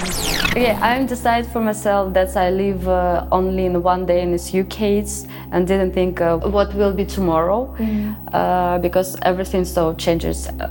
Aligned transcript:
Okay, 0.00 0.72
I'm 0.80 1.06
decided 1.06 1.50
for 1.50 1.60
myself 1.60 2.14
that 2.14 2.36
I 2.36 2.50
live 2.50 2.88
uh, 2.88 3.26
only 3.32 3.64
in 3.66 3.82
one 3.82 4.06
day 4.06 4.22
in 4.22 4.30
this 4.30 4.54
UK 4.54 5.04
and 5.50 5.66
didn't 5.66 5.92
think 5.92 6.20
uh, 6.20 6.38
what 6.38 6.72
will 6.74 6.92
be 6.92 7.04
tomorrow 7.04 7.74
mm. 7.78 8.14
uh, 8.32 8.78
because 8.78 9.16
everything 9.22 9.64
so 9.64 9.94
changes 9.94 10.46
uh, 10.46 10.70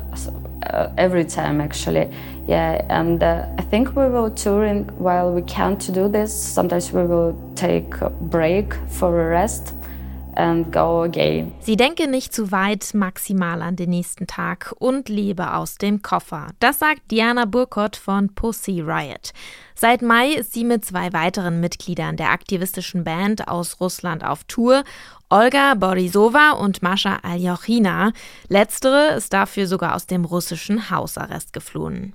uh, 0.64 0.92
every 0.98 1.26
time 1.26 1.60
actually. 1.60 2.10
Yeah, 2.48 2.86
and 2.90 3.22
uh, 3.22 3.46
I 3.58 3.62
think 3.64 3.96
we 3.96 4.08
will 4.08 4.32
touring 4.32 4.86
while 4.98 5.34
we 5.34 5.42
can 5.42 5.78
to 5.80 5.92
do 5.92 6.08
this. 6.08 6.34
Sometimes 6.34 6.94
we 6.94 7.04
will 7.04 7.38
take 7.56 8.00
a 8.00 8.10
break 8.10 8.74
for 8.88 9.28
a 9.28 9.30
rest 9.30 9.74
and 10.38 10.72
go 10.72 11.04
again. 11.04 11.52
Sie 11.60 11.76
denke 11.76 12.08
nicht 12.08 12.34
zu 12.34 12.52
weit, 12.52 12.94
maximal 12.94 13.62
an 13.62 13.76
den 13.76 13.90
nächsten 13.90 14.28
Tag 14.28 14.74
und 14.80 15.10
lebe 15.10 15.54
aus 15.54 15.78
dem 15.78 16.02
Koffer. 16.02 16.48
Das 16.60 16.80
sagt 16.80 17.12
Diana 17.12 17.46
Burkott 17.46 17.96
von 17.96 18.34
Pussy 18.34 18.82
Riot. 18.82 19.34
Seit 19.76 20.02
Mai 20.02 20.34
ist 20.34 20.54
sie 20.54 20.64
mit 20.64 20.86
zwei 20.86 21.14
weiteren 21.14 21.60
Mitgliedern 21.60 22.18
der 22.18 22.32
aktivistischen 22.32 23.04
Band 23.04 23.48
aus 23.48 23.80
Russland 23.80 24.24
auf 24.24 24.44
Tour. 24.46 24.84
Olga 25.30 25.74
Borisova 25.74 26.52
und 26.52 26.82
Mascha 26.82 27.20
Aljochina. 27.22 28.14
Letztere 28.48 29.16
ist 29.18 29.34
dafür 29.34 29.68
sogar 29.68 29.96
aus 29.96 30.08
dem 30.08 30.24
russischen 30.24 30.90
Hausarrest 30.90 31.52
geflohen. 31.52 32.14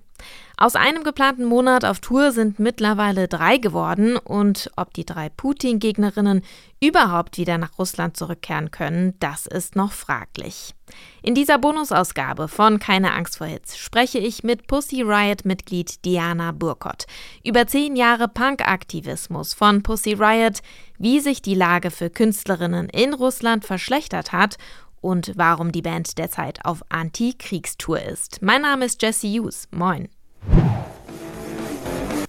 Aus 0.62 0.76
einem 0.76 1.02
geplanten 1.02 1.44
Monat 1.44 1.84
auf 1.84 1.98
Tour 1.98 2.30
sind 2.30 2.60
mittlerweile 2.60 3.26
drei 3.26 3.56
geworden 3.56 4.16
und 4.16 4.70
ob 4.76 4.94
die 4.94 5.04
drei 5.04 5.28
Putin-Gegnerinnen 5.28 6.42
überhaupt 6.80 7.36
wieder 7.36 7.58
nach 7.58 7.80
Russland 7.80 8.16
zurückkehren 8.16 8.70
können, 8.70 9.14
das 9.18 9.46
ist 9.46 9.74
noch 9.74 9.90
fraglich. 9.90 10.72
In 11.20 11.34
dieser 11.34 11.58
Bonusausgabe 11.58 12.46
von 12.46 12.78
Keine 12.78 13.12
Angst 13.12 13.38
vor 13.38 13.48
Hits 13.48 13.76
spreche 13.76 14.20
ich 14.20 14.44
mit 14.44 14.68
Pussy 14.68 15.02
Riot-Mitglied 15.02 16.04
Diana 16.04 16.52
Burkott 16.52 17.06
über 17.42 17.66
zehn 17.66 17.96
Jahre 17.96 18.28
Punk-Aktivismus 18.28 19.54
von 19.54 19.82
Pussy 19.82 20.12
Riot, 20.12 20.60
wie 20.96 21.18
sich 21.18 21.42
die 21.42 21.56
Lage 21.56 21.90
für 21.90 22.08
Künstlerinnen 22.08 22.88
in 22.88 23.14
Russland 23.14 23.64
verschlechtert 23.64 24.30
hat 24.30 24.58
und 25.00 25.32
warum 25.34 25.72
die 25.72 25.82
Band 25.82 26.18
derzeit 26.18 26.64
auf 26.64 26.84
Anti-Kriegstour 26.88 28.00
ist. 28.00 28.40
Mein 28.42 28.62
Name 28.62 28.84
ist 28.84 29.02
Jesse 29.02 29.26
Hughes. 29.26 29.66
Moin. 29.72 30.08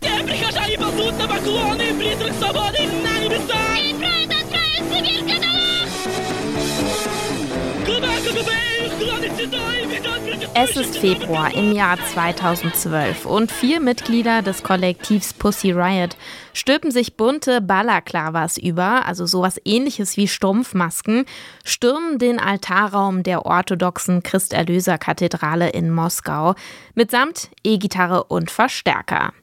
Те 0.00 0.24
прихожане 0.24 0.76
ползут 0.78 1.18
на 1.18 1.28
поклоны, 1.28 1.94
призрак 1.98 2.32
свободы 2.34 2.78
на 3.02 3.18
небесах! 3.20 3.78
И 3.78 3.94
пройдут 3.94 4.36
отправиться 4.40 4.98
вверх 5.00 5.24
каталог! 5.26 5.88
Глубоко 7.86 8.30
глубее, 8.32 8.90
клоны 8.98 9.28
седой, 9.36 9.78
Es 10.54 10.76
ist 10.76 10.98
Februar 10.98 11.54
im 11.54 11.72
Jahr 11.72 11.98
2012 12.12 13.26
und 13.26 13.52
vier 13.52 13.78
Mitglieder 13.78 14.42
des 14.42 14.64
Kollektivs 14.64 15.32
Pussy 15.32 15.70
Riot 15.70 16.16
stülpen 16.53 16.91
sich 16.91 17.17
bunte 17.17 17.61
Balaklavas 17.61 18.57
über, 18.57 19.05
also 19.05 19.25
sowas 19.25 19.59
ähnliches 19.65 20.17
wie 20.17 20.27
Strumpfmasken, 20.27 21.25
stürmen 21.65 22.19
den 22.19 22.39
Altarraum 22.39 23.23
der 23.23 23.45
orthodoxen 23.45 24.23
Christerlöser-Kathedrale 24.23 25.69
in 25.69 25.91
Moskau 25.91 26.55
mitsamt 26.95 27.49
E-Gitarre 27.63 28.23
und 28.25 28.51
Verstärker. 28.51 29.33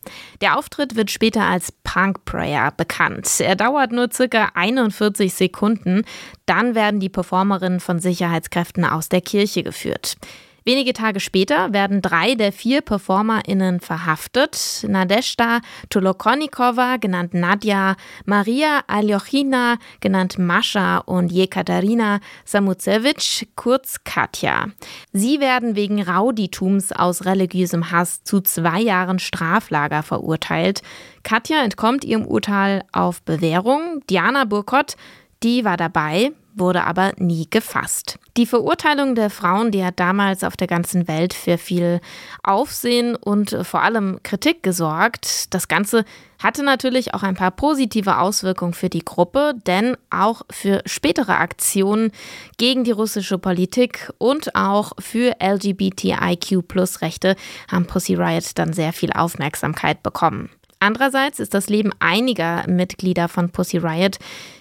Der 0.40 0.56
Auftritt 0.56 0.96
wird 0.96 1.10
später 1.10 1.42
als 1.42 1.72
Punk 1.84 2.24
Prayer 2.24 2.72
bekannt. 2.76 3.28
Er 3.40 3.56
dauert 3.56 3.92
nur 3.92 4.10
circa 4.12 4.50
41 4.54 5.34
Sekunden, 5.34 6.04
dann 6.46 6.74
werden 6.74 7.00
die 7.00 7.08
Performerinnen 7.08 7.80
von 7.80 7.98
Sicherheitskräften 7.98 8.84
aus 8.84 9.08
der 9.08 9.20
Kirche 9.20 9.62
geführt. 9.62 10.16
Wenige 10.64 10.92
Tage 10.92 11.20
später 11.20 11.72
werden 11.72 12.02
drei 12.02 12.34
der 12.34 12.52
vier 12.52 12.80
PerformerInnen 12.82 13.80
verhaftet. 13.80 14.84
Nadeshda 14.86 15.60
Tolokonikova, 15.88 16.96
genannt 16.96 17.34
Nadja, 17.34 17.96
Maria 18.24 18.82
Aljochina, 18.86 19.78
genannt 20.00 20.38
Mascha 20.38 20.98
und 20.98 21.32
Jekaterina 21.32 22.20
Samutsevich, 22.44 23.48
kurz 23.56 24.04
Katja. 24.04 24.66
Sie 25.12 25.40
werden 25.40 25.76
wegen 25.76 26.02
Rauditums 26.02 26.92
aus 26.92 27.24
religiösem 27.24 27.90
Hass 27.90 28.22
zu 28.22 28.40
zwei 28.40 28.80
Jahren 28.80 29.18
Straflager 29.18 30.02
verurteilt. 30.02 30.82
Katja 31.22 31.62
entkommt 31.62 32.04
ihrem 32.04 32.26
Urteil 32.26 32.84
auf 32.92 33.22
Bewährung. 33.22 34.02
Diana 34.08 34.44
Burkott, 34.44 34.96
die 35.42 35.64
war 35.64 35.76
dabei, 35.76 36.32
wurde 36.60 36.84
aber 36.84 37.12
nie 37.16 37.48
gefasst. 37.50 38.18
Die 38.36 38.46
Verurteilung 38.46 39.14
der 39.14 39.30
Frauen, 39.30 39.72
die 39.72 39.84
hat 39.84 39.98
damals 39.98 40.44
auf 40.44 40.56
der 40.56 40.68
ganzen 40.68 41.08
Welt 41.08 41.34
für 41.34 41.58
viel 41.58 42.00
Aufsehen 42.42 43.16
und 43.16 43.56
vor 43.62 43.82
allem 43.82 44.20
Kritik 44.22 44.62
gesorgt. 44.62 45.52
Das 45.52 45.66
Ganze 45.66 46.04
hatte 46.38 46.62
natürlich 46.62 47.12
auch 47.12 47.22
ein 47.22 47.34
paar 47.34 47.50
positive 47.50 48.18
Auswirkungen 48.18 48.72
für 48.72 48.88
die 48.88 49.04
Gruppe, 49.04 49.54
denn 49.66 49.96
auch 50.10 50.42
für 50.50 50.82
spätere 50.86 51.36
Aktionen 51.36 52.12
gegen 52.56 52.84
die 52.84 52.92
russische 52.92 53.38
Politik 53.38 54.12
und 54.18 54.54
auch 54.54 54.92
für 55.00 55.34
LGBTIQ-Plus-Rechte 55.42 57.34
haben 57.70 57.86
Pussy 57.86 58.14
Riot 58.14 58.58
dann 58.58 58.72
sehr 58.72 58.92
viel 58.92 59.12
Aufmerksamkeit 59.12 60.02
bekommen. 60.02 60.50
Andererseits 60.82 61.40
ist 61.40 61.52
das 61.52 61.68
Leben 61.68 61.92
einiger 61.98 62.66
Mitglieder 62.66 63.28
von 63.28 63.50
Pussy 63.50 63.76
Riot 63.76 64.18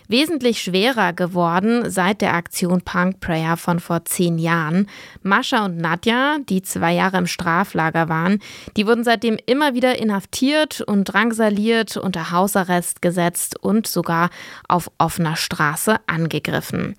wesentlich 0.09 0.61
schwerer 0.61 1.13
geworden 1.13 1.89
seit 1.89 2.19
der 2.19 2.33
Aktion 2.33 2.81
Punk 2.81 3.21
Prayer 3.21 3.55
von 3.55 3.79
vor 3.79 4.03
zehn 4.03 4.37
Jahren. 4.37 4.87
Mascha 5.21 5.63
und 5.63 5.77
Nadja, 5.77 6.39
die 6.49 6.61
zwei 6.61 6.93
Jahre 6.93 7.19
im 7.19 7.27
Straflager 7.27 8.09
waren, 8.09 8.39
die 8.75 8.85
wurden 8.85 9.05
seitdem 9.05 9.37
immer 9.45 9.73
wieder 9.73 9.97
inhaftiert 9.99 10.81
und 10.81 11.05
drangsaliert, 11.05 11.95
unter 11.95 12.31
Hausarrest 12.31 13.01
gesetzt 13.01 13.57
und 13.57 13.87
sogar 13.87 14.29
auf 14.67 14.91
offener 14.97 15.37
Straße 15.37 15.95
angegriffen. 16.07 16.95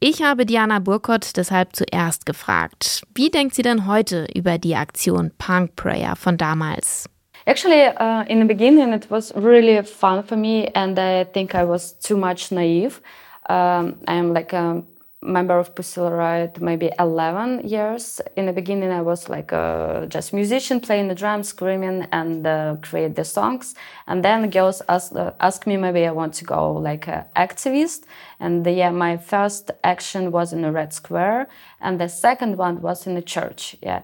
Ich 0.00 0.22
habe 0.22 0.46
Diana 0.46 0.78
Burkott 0.80 1.36
deshalb 1.36 1.74
zuerst 1.74 2.26
gefragt, 2.26 3.02
wie 3.14 3.30
denkt 3.30 3.54
sie 3.54 3.62
denn 3.62 3.86
heute 3.86 4.26
über 4.34 4.58
die 4.58 4.76
Aktion 4.76 5.32
Punk 5.38 5.76
Prayer 5.76 6.14
von 6.14 6.36
damals? 6.36 7.08
Actually, 7.46 7.82
uh, 7.82 8.24
in 8.24 8.38
the 8.38 8.46
beginning, 8.46 8.92
it 8.94 9.10
was 9.10 9.32
really 9.36 9.82
fun 9.82 10.22
for 10.22 10.36
me, 10.36 10.68
and 10.68 10.98
I 10.98 11.24
think 11.24 11.54
I 11.54 11.64
was 11.64 11.92
too 11.92 12.16
much 12.16 12.50
naive. 12.50 13.02
Um, 13.50 13.96
I'm 14.08 14.32
like 14.32 14.54
a 14.54 14.82
member 15.20 15.58
of 15.58 15.74
Pussy 15.74 16.00
Riot 16.00 16.60
maybe 16.60 16.90
11 16.98 17.68
years. 17.68 18.20
In 18.36 18.46
the 18.46 18.52
beginning, 18.52 18.90
I 18.90 19.02
was 19.02 19.28
like 19.28 19.52
a 19.52 20.06
just 20.08 20.32
musician 20.32 20.80
playing 20.80 21.08
the 21.08 21.14
drums, 21.14 21.48
screaming, 21.48 22.06
and 22.12 22.46
uh, 22.46 22.76
create 22.80 23.14
the 23.14 23.24
songs. 23.24 23.74
And 24.06 24.24
then 24.24 24.48
girls 24.50 24.82
ask, 24.88 25.14
uh, 25.14 25.32
ask 25.40 25.66
me 25.66 25.76
maybe 25.76 26.06
I 26.06 26.12
want 26.12 26.34
to 26.34 26.44
go 26.44 26.72
like 26.72 27.08
an 27.08 27.24
activist. 27.36 28.04
And 28.40 28.64
the, 28.64 28.72
yeah, 28.72 28.90
my 28.90 29.16
first 29.16 29.70
action 29.82 30.30
was 30.30 30.52
in 30.52 30.62
the 30.62 30.72
Red 30.72 30.92
Square, 30.92 31.48
and 31.80 32.00
the 32.00 32.08
second 32.08 32.56
one 32.56 32.80
was 32.80 33.06
in 33.06 33.14
the 33.14 33.22
church. 33.22 33.76
Yeah, 33.82 34.02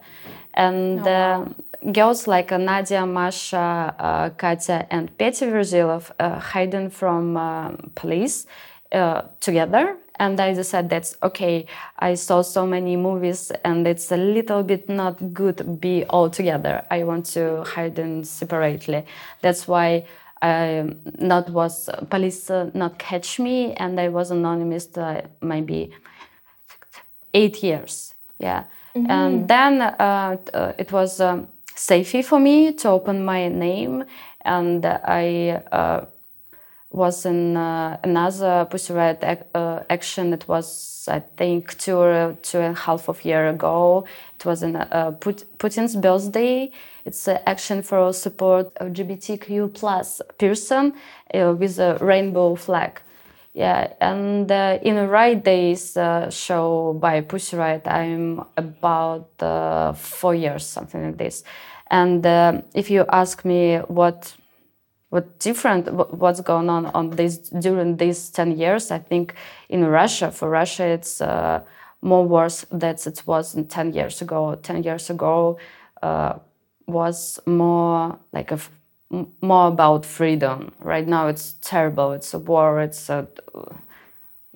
and. 0.52 1.00
Oh, 1.00 1.04
wow. 1.04 1.42
uh, 1.42 1.48
girls 1.92 2.26
like 2.26 2.50
Nadia, 2.50 3.06
Masha, 3.06 3.94
uh, 3.98 4.30
Katya, 4.30 4.86
and 4.90 5.16
Petya 5.16 5.48
Verzilov 5.48 6.10
uh, 6.18 6.38
hiding 6.38 6.90
from 6.90 7.36
uh, 7.36 7.70
police 7.94 8.46
uh, 8.92 9.22
together. 9.40 9.96
And 10.18 10.38
I 10.38 10.52
decided 10.52 10.90
that's 10.90 11.16
okay. 11.22 11.64
I 11.98 12.14
saw 12.14 12.42
so 12.42 12.66
many 12.66 12.96
movies, 12.96 13.50
and 13.64 13.86
it's 13.86 14.12
a 14.12 14.18
little 14.18 14.62
bit 14.62 14.88
not 14.88 15.32
good 15.32 15.80
be 15.80 16.04
all 16.04 16.28
together. 16.28 16.84
I 16.90 17.04
want 17.04 17.24
to 17.32 17.64
hide 17.64 17.96
them 17.96 18.24
separately. 18.24 19.06
That's 19.40 19.66
why 19.66 20.04
I 20.42 20.94
not 21.18 21.48
was 21.48 21.88
police 22.10 22.50
uh, 22.50 22.70
not 22.74 22.98
catch 22.98 23.38
me, 23.38 23.72
and 23.72 23.98
I 23.98 24.08
was 24.08 24.30
anonymous 24.30 24.94
uh, 24.98 25.22
maybe 25.40 25.90
eight 27.32 27.62
years. 27.62 28.14
Yeah, 28.38 28.64
mm 28.94 29.06
-hmm. 29.06 29.10
and 29.10 29.48
then 29.48 29.94
it 30.78 30.90
was. 30.92 31.20
Um, 31.20 31.48
safety 31.74 32.22
for 32.22 32.40
me 32.40 32.72
to 32.72 32.88
open 32.88 33.24
my 33.24 33.48
name, 33.48 34.04
and 34.44 34.84
I 34.84 35.62
uh, 35.72 36.06
was 36.90 37.24
in 37.24 37.56
uh, 37.56 37.98
another 38.02 38.66
Pussy 38.68 38.92
Riot 38.92 39.22
ac 39.22 39.42
uh, 39.54 39.80
action. 39.88 40.32
It 40.32 40.48
was, 40.48 41.08
I 41.08 41.20
think, 41.20 41.78
two 41.78 41.96
or 41.96 42.36
two 42.42 42.58
and 42.58 42.76
a 42.76 42.80
half 42.80 43.08
of 43.08 43.24
year 43.24 43.48
ago. 43.48 44.04
It 44.38 44.44
was 44.44 44.62
in 44.62 44.76
uh, 44.76 45.12
Put 45.20 45.44
Putin's 45.58 45.94
birthday. 45.96 46.72
It's 47.04 47.28
an 47.28 47.38
action 47.46 47.82
for 47.82 48.12
support 48.12 48.74
LGBTQ 48.74 49.72
plus 49.74 50.20
person 50.38 50.94
uh, 51.32 51.54
with 51.56 51.78
a 51.78 51.96
rainbow 52.00 52.56
flag. 52.56 53.00
Yeah, 53.52 53.92
and 54.00 54.50
uh, 54.50 54.78
in 54.80 55.08
Riot 55.08 55.44
Days 55.44 55.96
uh, 55.96 56.30
show 56.30 56.96
by 57.00 57.20
Pussy 57.20 57.56
Riot, 57.56 57.86
I'm 57.88 58.44
about 58.56 59.30
uh, 59.42 59.92
four 59.92 60.36
years, 60.36 60.64
something 60.64 61.04
like 61.04 61.18
this. 61.18 61.42
And 61.90 62.24
uh, 62.24 62.62
if 62.74 62.90
you 62.90 63.04
ask 63.10 63.44
me 63.44 63.78
what 63.88 64.34
what 65.08 65.40
different 65.40 65.92
what's 65.92 66.40
going 66.40 66.70
on 66.70 66.86
on 66.86 67.10
this 67.10 67.38
during 67.48 67.96
these 67.96 68.30
10 68.30 68.56
years 68.56 68.92
i 68.92 68.98
think 68.98 69.34
in 69.68 69.84
russia 69.84 70.30
for 70.30 70.48
russia 70.48 70.84
it's 70.84 71.20
uh, 71.20 71.60
more 72.00 72.24
worse 72.24 72.64
than 72.70 72.94
it 72.94 73.22
was 73.26 73.56
10 73.68 73.92
years 73.92 74.22
ago 74.22 74.54
10 74.54 74.84
years 74.84 75.10
ago 75.10 75.58
uh, 76.02 76.34
was 76.86 77.40
more 77.44 78.18
like 78.32 78.52
a 78.52 78.58
more 79.40 79.68
about 79.68 80.06
freedom. 80.06 80.72
Right 80.78 81.06
now, 81.06 81.26
it's 81.26 81.54
terrible. 81.60 82.12
It's 82.12 82.32
a 82.34 82.38
war. 82.38 82.80
It's 82.80 83.08
a 83.08 83.26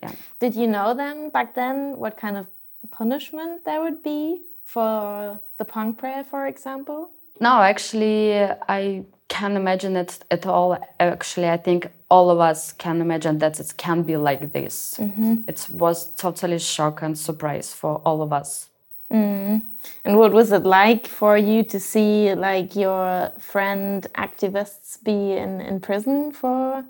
yeah. 0.02 0.12
Did 0.38 0.54
you 0.54 0.66
know 0.66 0.94
then 0.94 1.30
back 1.30 1.54
then 1.54 1.96
what 1.96 2.16
kind 2.16 2.36
of 2.36 2.46
punishment 2.90 3.64
there 3.64 3.80
would 3.82 4.02
be 4.02 4.40
for 4.64 5.38
the 5.58 5.64
punk 5.64 5.98
prayer, 5.98 6.24
for 6.24 6.46
example? 6.46 7.10
No, 7.40 7.60
actually, 7.60 8.34
I 8.68 9.04
can't 9.28 9.56
imagine 9.56 9.96
it 9.96 10.24
at 10.30 10.46
all. 10.46 10.78
Actually, 11.00 11.48
I 11.48 11.56
think 11.56 11.88
all 12.08 12.30
of 12.30 12.38
us 12.38 12.72
can 12.72 13.00
imagine 13.00 13.38
that 13.38 13.58
it 13.58 13.74
can 13.76 14.02
be 14.02 14.16
like 14.16 14.52
this. 14.52 14.94
Mm-hmm. 14.98 15.34
It 15.48 15.68
was 15.72 16.14
totally 16.14 16.58
shock 16.58 17.02
and 17.02 17.18
surprise 17.18 17.72
for 17.72 18.00
all 18.04 18.22
of 18.22 18.32
us. 18.32 18.68
Mm. 19.12 19.62
And 20.04 20.18
what 20.18 20.32
was 20.32 20.52
it 20.52 20.64
like 20.64 21.06
for 21.06 21.36
you 21.36 21.62
to 21.64 21.78
see 21.80 22.34
like 22.34 22.74
your 22.74 23.32
friend 23.38 24.06
activists 24.14 25.02
be 25.02 25.32
in, 25.32 25.60
in 25.60 25.80
prison 25.80 26.32
for? 26.32 26.84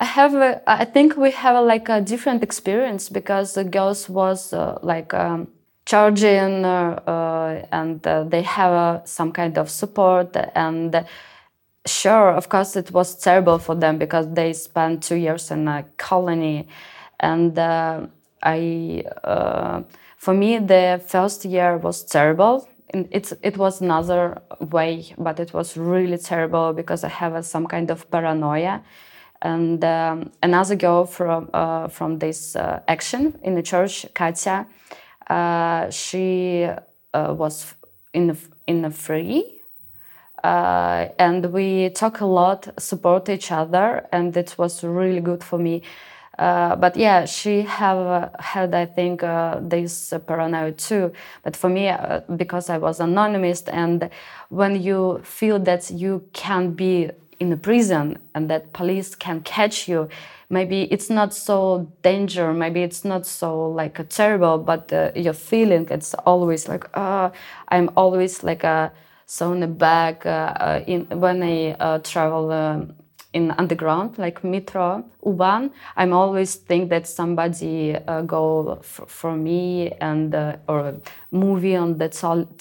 I 0.00 0.04
have, 0.04 0.34
a, 0.34 0.62
I 0.66 0.84
think 0.84 1.16
we 1.16 1.30
have 1.32 1.56
a, 1.56 1.60
like 1.60 1.88
a 1.88 2.00
different 2.00 2.42
experience 2.42 3.08
because 3.08 3.54
the 3.54 3.64
girls 3.64 4.08
was 4.08 4.52
uh, 4.52 4.78
like 4.82 5.12
um, 5.12 5.48
charging 5.86 6.64
uh, 6.64 7.00
uh, 7.06 7.66
and 7.72 8.06
uh, 8.06 8.24
they 8.24 8.42
have 8.42 8.72
uh, 8.72 9.04
some 9.04 9.32
kind 9.32 9.58
of 9.58 9.68
support 9.68 10.36
and 10.54 11.04
sure, 11.86 12.30
of 12.30 12.48
course, 12.48 12.76
it 12.76 12.92
was 12.92 13.16
terrible 13.16 13.58
for 13.58 13.74
them 13.74 13.98
because 13.98 14.32
they 14.32 14.52
spent 14.52 15.02
two 15.02 15.16
years 15.16 15.50
in 15.50 15.66
a 15.66 15.84
colony 15.96 16.68
and 17.18 17.58
uh, 17.58 18.06
I 18.42 19.04
for 20.18 20.34
me, 20.34 20.58
the 20.58 21.00
first 21.06 21.44
year 21.44 21.78
was 21.78 22.02
terrible. 22.02 22.68
It, 22.92 23.32
it 23.42 23.56
was 23.56 23.80
another 23.80 24.42
way, 24.60 25.14
but 25.16 25.38
it 25.38 25.54
was 25.54 25.76
really 25.76 26.18
terrible 26.18 26.72
because 26.72 27.04
I 27.04 27.08
have 27.08 27.44
some 27.46 27.66
kind 27.66 27.90
of 27.90 28.10
paranoia. 28.10 28.82
And 29.40 29.84
um, 29.84 30.32
another 30.42 30.74
girl 30.74 31.04
from 31.06 31.48
uh, 31.54 31.86
from 31.86 32.18
this 32.18 32.56
uh, 32.56 32.80
action 32.88 33.38
in 33.44 33.54
the 33.54 33.62
church, 33.62 34.06
Katya, 34.12 34.66
uh, 35.30 35.90
she 35.90 36.68
uh, 37.14 37.34
was 37.38 37.74
in 38.12 38.36
in 38.66 38.84
a 38.84 38.90
free, 38.90 39.60
uh, 40.42 41.06
and 41.20 41.52
we 41.52 41.90
talk 41.90 42.20
a 42.20 42.26
lot, 42.26 42.68
support 42.80 43.28
each 43.28 43.52
other, 43.52 44.08
and 44.10 44.36
it 44.36 44.56
was 44.58 44.82
really 44.82 45.20
good 45.20 45.44
for 45.44 45.58
me 45.60 45.82
uh, 46.38 46.76
but 46.76 46.96
yeah, 46.96 47.24
she 47.24 47.62
have 47.62 47.98
uh, 47.98 48.28
had, 48.38 48.72
I 48.74 48.86
think, 48.86 49.22
uh, 49.22 49.58
this 49.60 50.12
paranoia 50.26 50.72
too. 50.72 51.12
But 51.42 51.56
for 51.56 51.68
me, 51.68 51.88
uh, 51.88 52.20
because 52.36 52.70
I 52.70 52.78
was 52.78 53.00
anonymous, 53.00 53.62
and 53.62 54.08
when 54.48 54.80
you 54.80 55.20
feel 55.24 55.58
that 55.60 55.90
you 55.90 56.24
can 56.32 56.72
be 56.72 57.10
in 57.40 57.52
a 57.52 57.56
prison 57.56 58.18
and 58.34 58.48
that 58.50 58.72
police 58.72 59.14
can 59.14 59.40
catch 59.40 59.88
you, 59.88 60.08
maybe 60.48 60.82
it's 60.92 61.10
not 61.10 61.34
so 61.34 61.90
danger. 62.02 62.52
Maybe 62.52 62.82
it's 62.82 63.04
not 63.04 63.26
so 63.26 63.68
like 63.70 64.08
terrible, 64.08 64.58
but 64.58 64.92
uh, 64.92 65.10
your 65.16 65.34
feeling 65.34 65.88
it's 65.90 66.14
always 66.14 66.68
like, 66.68 66.88
uh, 66.96 67.30
I'm 67.68 67.90
always 67.96 68.42
like 68.44 68.64
a 68.64 68.92
so 69.26 69.52
in 69.52 69.60
the 69.60 69.66
back 69.66 70.24
in 70.86 71.06
when 71.20 71.42
I 71.42 71.98
travel. 72.02 72.50
Um, 72.50 72.94
in 73.38 73.44
underground 73.62 74.10
like 74.24 74.38
metro 74.54 74.86
u-bahn 75.30 75.62
i'm 75.96 76.12
always 76.22 76.50
think 76.68 76.90
that 76.90 77.04
somebody 77.20 77.74
uh, 77.94 78.22
go 78.22 78.78
for 78.82 79.32
me 79.46 79.90
and 80.10 80.34
uh, 80.34 80.56
or 80.70 80.80
a 80.92 80.94
movie 81.30 81.76
on 81.76 81.98
the 81.98 82.08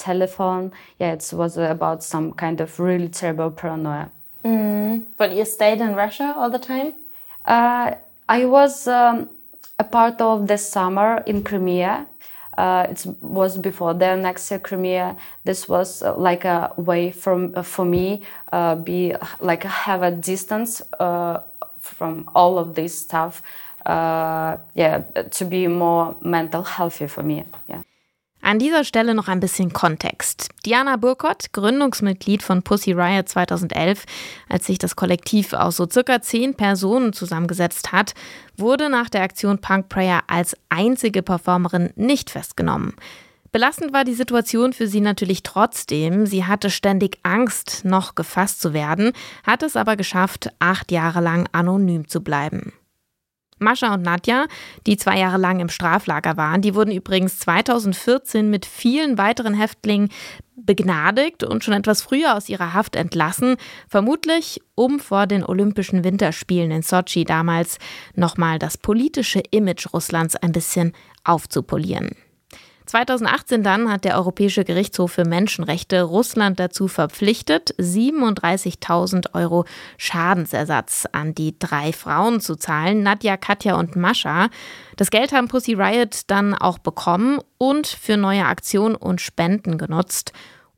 telephone. 0.07 0.71
Yeah 0.99 1.13
it 1.17 1.25
was 1.41 1.57
about 1.57 2.03
some 2.03 2.27
kind 2.43 2.57
of 2.61 2.69
really 2.79 3.09
terrible 3.21 3.51
paranoia. 3.59 4.07
Mm. 4.43 4.93
but 5.19 5.29
you 5.37 5.45
stayed 5.45 5.79
in 5.81 5.91
russia 5.95 6.27
all 6.37 6.49
the 6.57 6.63
time? 6.73 6.93
Uh, 7.45 7.87
i 8.29 8.45
was 8.45 8.87
um, 8.87 9.29
a 9.79 9.83
part 9.83 10.17
of 10.21 10.47
the 10.51 10.57
summer 10.57 11.23
in 11.25 11.37
crimea 11.43 12.05
it 12.57 13.05
was 13.21 13.57
before 13.57 13.93
the 13.93 14.05
annexia 14.05 14.61
Crimea. 14.61 15.15
This 15.43 15.69
was 15.69 16.01
uh, 16.01 16.15
like 16.15 16.45
a 16.45 16.73
way 16.77 17.11
from 17.11 17.53
uh, 17.55 17.61
for 17.61 17.85
me 17.85 18.23
uh, 18.51 18.75
be 18.75 19.13
like 19.39 19.63
have 19.63 20.01
a 20.01 20.11
distance 20.11 20.81
uh, 20.99 21.41
from 21.79 22.29
all 22.35 22.57
of 22.57 22.75
this 22.75 22.97
stuff. 22.97 23.41
Uh, 23.85 24.57
yeah, 24.75 24.99
to 25.31 25.45
be 25.45 25.67
more 25.67 26.15
mental 26.21 26.63
healthy 26.63 27.07
for 27.07 27.23
me. 27.23 27.43
Yeah. 27.69 27.81
An 28.47 28.59
dieser 28.59 28.85
Stelle 28.85 29.13
noch 29.13 29.27
ein 29.27 29.41
bisschen 29.41 29.73
Kontext. 29.73 30.47
Diana 30.65 30.95
Burkott, 30.95 31.51
Gründungsmitglied 31.51 32.41
von 32.41 32.63
Pussy 32.63 32.93
Riot 32.93 33.27
2011, 33.27 34.05
als 34.47 34.65
sich 34.65 34.77
das 34.77 34.95
Kollektiv 34.95 35.51
aus 35.51 35.75
so 35.75 35.85
circa 35.85 36.21
zehn 36.21 36.55
Personen 36.55 37.11
zusammengesetzt 37.11 37.91
hat, 37.91 38.13
wurde 38.55 38.89
nach 38.89 39.09
der 39.09 39.23
Aktion 39.23 39.59
Punk 39.59 39.89
Prayer 39.89 40.21
als 40.27 40.55
einzige 40.69 41.23
Performerin 41.23 41.89
nicht 41.97 42.29
festgenommen. 42.29 42.93
Belastend 43.51 43.91
war 43.91 44.05
die 44.05 44.13
Situation 44.13 44.71
für 44.71 44.87
sie 44.87 45.01
natürlich 45.01 45.43
trotzdem. 45.43 46.25
Sie 46.25 46.45
hatte 46.45 46.69
ständig 46.69 47.17
Angst, 47.23 47.81
noch 47.83 48.15
gefasst 48.15 48.61
zu 48.61 48.71
werden, 48.71 49.11
hat 49.45 49.61
es 49.61 49.75
aber 49.75 49.97
geschafft, 49.97 50.51
acht 50.59 50.93
Jahre 50.93 51.19
lang 51.19 51.49
anonym 51.51 52.07
zu 52.07 52.23
bleiben. 52.23 52.71
Mascha 53.59 53.93
und 53.93 54.03
Nadja, 54.03 54.47
die 54.85 54.97
zwei 54.97 55.19
Jahre 55.19 55.37
lang 55.37 55.59
im 55.59 55.69
Straflager 55.69 56.37
waren, 56.37 56.61
die 56.61 56.75
wurden 56.75 56.91
übrigens 56.91 57.39
2014 57.39 58.49
mit 58.49 58.65
vielen 58.65 59.17
weiteren 59.17 59.53
Häftlingen 59.53 60.09
begnadigt 60.55 61.43
und 61.43 61.63
schon 61.63 61.73
etwas 61.73 62.01
früher 62.01 62.35
aus 62.35 62.49
ihrer 62.49 62.73
Haft 62.73 62.95
entlassen, 62.95 63.57
vermutlich 63.87 64.61
um 64.75 64.99
vor 64.99 65.27
den 65.27 65.43
Olympischen 65.43 66.03
Winterspielen 66.03 66.71
in 66.71 66.81
Sochi 66.81 67.23
damals 67.23 67.77
nochmal 68.15 68.59
das 68.59 68.77
politische 68.77 69.41
Image 69.51 69.87
Russlands 69.93 70.35
ein 70.35 70.51
bisschen 70.51 70.93
aufzupolieren. 71.23 72.11
2018 72.87 73.63
dann 73.63 73.91
hat 73.91 74.05
der 74.05 74.15
Europäische 74.15 74.63
Gerichtshof 74.63 75.11
für 75.11 75.25
Menschenrechte 75.25 76.01
Russland 76.03 76.59
dazu 76.59 76.87
verpflichtet, 76.87 77.75
37.000 77.77 79.33
Euro 79.33 79.65
Schadensersatz 79.97 81.05
an 81.11 81.35
die 81.35 81.57
drei 81.59 81.93
Frauen 81.93 82.41
zu 82.41 82.55
zahlen, 82.55 83.03
Nadja, 83.03 83.37
Katja 83.37 83.75
und 83.75 83.95
Mascha. 83.95 84.49
Das 84.95 85.11
Geld 85.11 85.33
haben 85.33 85.47
Pussy 85.47 85.73
Riot 85.73 86.21
dann 86.27 86.53
auch 86.55 86.79
bekommen 86.79 87.39
und 87.57 87.87
für 87.87 88.17
neue 88.17 88.45
Aktionen 88.45 88.95
und 88.95 89.21
Spenden 89.21 89.77
genutzt. 89.77 90.33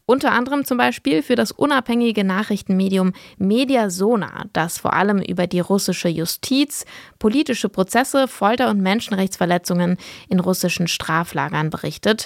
Unter 0.09 0.31
anderem 0.31 0.65
zum 0.65 0.79
Beispiel 0.79 1.21
für 1.21 1.35
das 1.35 1.51
unabhängige 1.51 2.23
Nachrichtenmedium 2.23 3.13
Mediasona, 3.38 4.45
das 4.53 4.79
vor 4.79 4.94
allem 4.94 5.21
über 5.21 5.45
die 5.45 5.59
russische 5.59 6.09
Justiz, 6.09 6.85
politische 7.19 7.69
Prozesse, 7.69 8.28
Folter 8.28 8.71
und 8.71 8.81
Menschenrechtsverletzungen 8.81 9.97
in 10.28 10.39
russischen 10.39 10.87
Straflagern 10.87 11.69
berichtet 11.69 12.25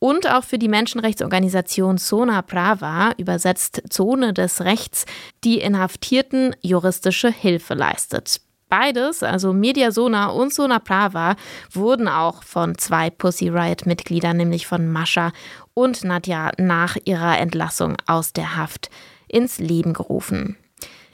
und 0.00 0.28
auch 0.28 0.42
für 0.42 0.58
die 0.58 0.66
Menschenrechtsorganisation 0.66 1.96
Zona 1.96 2.42
Prava, 2.42 3.12
übersetzt 3.18 3.84
Zone 3.88 4.32
des 4.32 4.62
Rechts, 4.62 5.04
die 5.44 5.60
Inhaftierten 5.60 6.56
juristische 6.60 7.30
Hilfe 7.30 7.74
leistet. 7.74 8.40
Beides, 8.72 9.22
also 9.22 9.52
Mediasona 9.52 10.28
und 10.28 10.50
Sona 10.50 10.78
Prava, 10.78 11.36
wurden 11.72 12.08
auch 12.08 12.42
von 12.42 12.78
zwei 12.78 13.10
Pussy 13.10 13.50
Riot-Mitgliedern, 13.50 14.34
nämlich 14.34 14.66
von 14.66 14.90
Mascha 14.90 15.32
und 15.74 16.04
Nadja, 16.04 16.52
nach 16.56 16.96
ihrer 17.04 17.38
Entlassung 17.38 17.98
aus 18.06 18.32
der 18.32 18.56
Haft 18.56 18.88
ins 19.28 19.58
Leben 19.58 19.92
gerufen. 19.92 20.56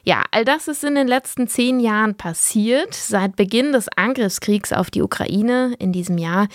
Ja, 0.04 0.22
all 0.30 0.44
das 0.44 0.68
ist 0.68 0.84
in 0.84 0.94
den 0.94 1.08
letzten 1.08 1.48
zehn 1.48 1.80
Jahren 1.80 2.14
passiert. 2.14 2.94
Seit 2.94 3.34
Beginn 3.34 3.72
des 3.72 3.88
Angriffskriegs 3.88 4.72
auf 4.72 4.92
die 4.92 5.02
Ukraine 5.02 5.74
in 5.80 5.90
diesem 5.90 6.16
Jahr 6.16 6.46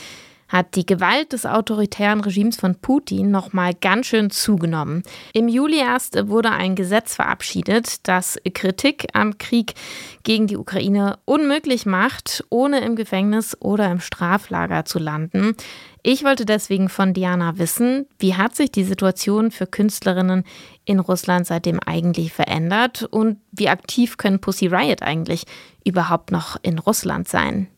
hat 0.54 0.76
die 0.76 0.86
Gewalt 0.86 1.34
des 1.34 1.48
autoritären 1.48 2.22
Regimes 2.22 2.58
von 2.58 2.76
Putin 2.76 3.32
noch 3.32 3.54
mal 3.54 3.74
ganz 3.74 4.06
schön 4.06 4.30
zugenommen. 4.30 5.02
Im 5.34 5.48
Juli 5.48 5.80
erst 5.80 6.30
wurde 6.30 6.52
ein 6.52 6.76
Gesetz 6.76 7.16
verabschiedet, 7.16 8.08
das 8.08 8.38
Kritik 8.54 9.08
am 9.14 9.40
Krieg 9.40 9.74
gegen 10.22 10.46
die 10.46 10.56
Ukraine 10.56 11.18
unmöglich 11.26 11.88
macht, 11.88 12.46
ohne 12.50 12.82
im 12.82 12.96
Gefängnis 12.96 13.58
oder 13.60 13.92
im 13.92 14.00
Straflager 14.00 14.86
zu 14.86 15.00
landen. 15.00 15.56
Ich 16.04 16.24
wollte 16.24 16.46
deswegen 16.46 16.88
von 16.88 17.14
Diana 17.14 17.58
wissen, 17.58 18.06
wie 18.20 18.36
hat 18.36 18.56
sich 18.56 18.72
die 18.72 18.84
Situation 18.84 19.50
für 19.50 19.66
Künstlerinnen 19.66 20.44
in 20.86 21.00
Russland 21.00 21.48
seitdem 21.48 21.80
eigentlich 21.80 22.32
verändert 22.32 23.08
und 23.10 23.38
wie 23.52 23.70
aktiv 23.70 24.18
können 24.18 24.40
Pussy 24.40 24.68
Riot 24.68 25.02
eigentlich 25.02 25.46
überhaupt 25.84 26.32
noch 26.32 26.58
in 26.62 26.78
Russland 26.78 27.28
sein? 27.28 27.70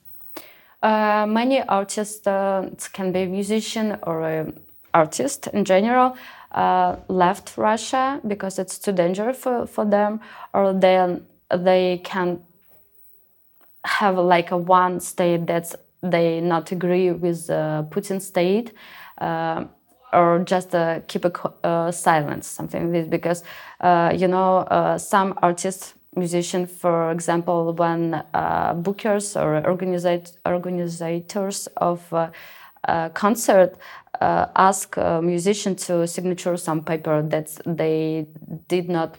Uh, 0.85 1.25
many 1.25 1.63
artists 1.63 2.27
uh, 2.27 2.69
can 2.93 3.11
be 3.11 3.23
a 3.23 3.25
musician 3.25 3.97
or 4.03 4.21
an 4.21 4.59
artist 4.93 5.47
in 5.47 5.65
general 5.65 6.15
uh, 6.51 6.95
left 7.07 7.57
Russia 7.57 8.21
because 8.27 8.59
it's 8.59 8.77
too 8.77 8.91
dangerous 8.91 9.35
for, 9.35 9.65
for 9.65 9.83
them, 9.83 10.19
or 10.53 10.73
then 10.73 11.25
they 11.49 11.99
can 12.03 12.39
have 13.83 14.15
like 14.19 14.51
a 14.51 14.57
one 14.57 14.99
state 14.99 15.47
that 15.47 15.73
they 16.03 16.39
not 16.39 16.71
agree 16.71 17.09
with 17.09 17.47
the 17.47 17.87
Putin 17.89 18.21
state, 18.21 18.71
uh, 19.17 19.65
or 20.13 20.43
just 20.45 20.75
uh, 20.75 20.99
keep 21.07 21.25
a 21.25 21.31
uh, 21.63 21.91
silence, 21.91 22.45
something 22.45 22.93
like 22.93 23.01
this. 23.01 23.09
Because 23.09 23.43
uh, 23.81 24.13
you 24.15 24.27
know, 24.27 24.57
uh, 24.57 24.99
some 24.99 25.33
artists, 25.41 25.94
musicians, 26.15 26.71
for 26.71 27.11
example, 27.11 27.73
when 27.73 28.23
uh, 28.33 28.73
bookers 28.75 29.35
or 29.35 29.65
organizers 29.67 30.37
of 31.77 32.13
concert 33.13 33.77
ask 34.21 34.97
a 34.97 35.21
musician 35.21 35.75
to 35.75 36.07
signature 36.07 36.57
some 36.57 36.83
paper 36.83 37.21
that 37.21 37.57
they 37.65 38.27
did 38.67 38.89
not 38.89 39.17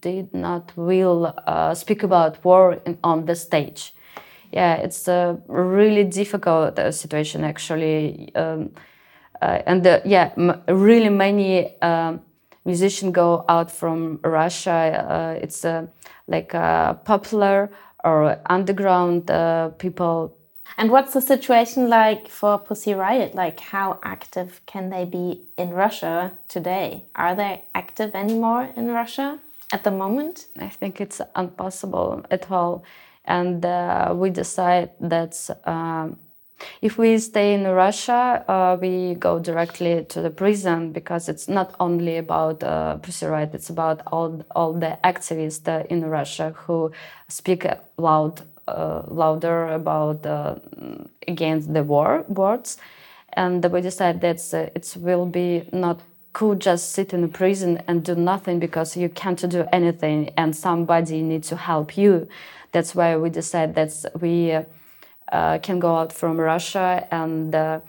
did 0.00 0.34
not 0.34 0.72
will 0.76 1.34
speak 1.74 2.02
about 2.02 2.44
war 2.44 2.74
in, 2.86 2.98
on 3.02 3.26
the 3.26 3.34
stage 3.34 3.94
yeah, 4.52 4.74
it's 4.74 5.08
a 5.08 5.38
really 5.48 6.04
difficult 6.04 6.78
uh, 6.78 6.92
situation 6.92 7.42
actually. 7.42 8.34
Um, 8.34 8.70
uh, 9.40 9.60
and 9.66 9.84
yeah, 10.04 10.32
really 10.68 11.08
many 11.08 11.80
um, 11.80 12.20
musicians 12.64 13.12
go 13.12 13.44
out 13.48 13.70
from 13.70 14.20
Russia. 14.22 15.06
Uh, 15.08 15.40
it's 15.42 15.64
uh, 15.64 15.86
like 16.28 16.54
uh, 16.54 16.94
popular 16.94 17.70
or 18.04 18.38
underground 18.46 19.30
uh, 19.30 19.68
people. 19.78 20.36
And 20.78 20.90
what's 20.90 21.12
the 21.12 21.20
situation 21.20 21.88
like 21.88 22.28
for 22.28 22.58
Pussy 22.58 22.94
Riot? 22.94 23.34
Like, 23.34 23.60
how 23.60 24.00
active 24.02 24.62
can 24.66 24.88
they 24.88 25.04
be 25.04 25.42
in 25.58 25.70
Russia 25.70 26.32
today? 26.48 27.04
Are 27.14 27.34
they 27.34 27.64
active 27.74 28.14
anymore 28.14 28.70
in 28.76 28.90
Russia 28.90 29.38
at 29.72 29.84
the 29.84 29.90
moment? 29.90 30.46
I 30.58 30.68
think 30.68 31.00
it's 31.00 31.20
impossible 31.36 32.24
at 32.30 32.50
all 32.50 32.84
and 33.24 33.64
uh, 33.64 34.12
we 34.16 34.30
decide 34.30 34.90
that 35.00 35.34
um, 35.64 36.16
if 36.80 36.98
we 36.98 37.18
stay 37.18 37.54
in 37.54 37.64
Russia, 37.66 38.44
uh, 38.48 38.76
we 38.80 39.14
go 39.14 39.38
directly 39.38 40.04
to 40.08 40.20
the 40.20 40.30
prison 40.30 40.92
because 40.92 41.28
it's 41.28 41.48
not 41.48 41.74
only 41.80 42.16
about 42.18 42.62
uh, 42.62 42.96
Pussy 42.96 43.26
Riot, 43.26 43.54
it's 43.54 43.70
about 43.70 44.02
all, 44.06 44.44
all 44.54 44.72
the 44.72 44.98
activists 45.04 45.66
uh, 45.68 45.84
in 45.88 46.04
Russia 46.04 46.54
who 46.56 46.92
speak 47.28 47.66
loud, 47.98 48.42
uh, 48.68 49.02
louder 49.08 49.68
about 49.68 50.24
uh, 50.26 50.56
against 51.28 51.72
the 51.72 51.82
war 51.82 52.24
words. 52.28 52.78
And 53.34 53.64
we 53.64 53.80
decide 53.80 54.20
that 54.20 54.40
uh, 54.52 54.70
it 54.74 54.94
will 54.98 55.26
be 55.26 55.68
not 55.72 56.00
cool 56.32 56.54
just 56.54 56.92
sit 56.92 57.12
in 57.12 57.24
a 57.24 57.28
prison 57.28 57.82
and 57.86 58.02
do 58.02 58.14
nothing 58.14 58.58
because 58.58 58.96
you 58.96 59.08
can't 59.08 59.48
do 59.50 59.66
anything 59.72 60.30
and 60.36 60.56
somebody 60.56 61.22
needs 61.22 61.48
to 61.48 61.56
help 61.56 61.96
you. 61.96 62.26
That's 62.72 62.94
why 62.94 63.16
we 63.16 63.28
decided 63.28 63.74
that 63.74 64.20
we 64.20 64.52
uh, 64.52 64.62
can 65.62 65.78
go 65.78 65.96
out 65.96 66.12
from 66.12 66.38
Russia. 66.38 67.06
And 67.10 67.54
uh, 67.54 67.80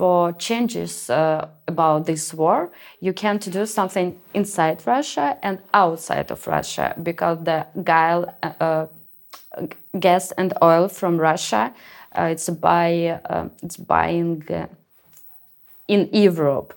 for 0.00 0.32
changes 0.32 1.10
uh, 1.10 1.48
about 1.66 2.06
this 2.06 2.32
war, 2.32 2.70
you 3.00 3.12
can 3.12 3.38
to 3.38 3.50
do 3.50 3.66
something 3.66 4.18
inside 4.32 4.82
Russia 4.86 5.36
and 5.42 5.58
outside 5.74 6.30
of 6.30 6.46
Russia 6.46 6.94
because 7.02 7.38
the 7.44 7.66
guile, 7.84 8.34
uh, 8.42 8.86
gas 9.98 10.32
and 10.32 10.54
oil 10.62 10.88
from 10.88 11.18
Russia, 11.18 11.74
uh, 12.16 12.22
it's 12.22 12.48
buy 12.48 13.20
uh, 13.24 13.48
it's 13.62 13.76
buying 13.76 14.42
in 15.86 16.08
Europe 16.12 16.72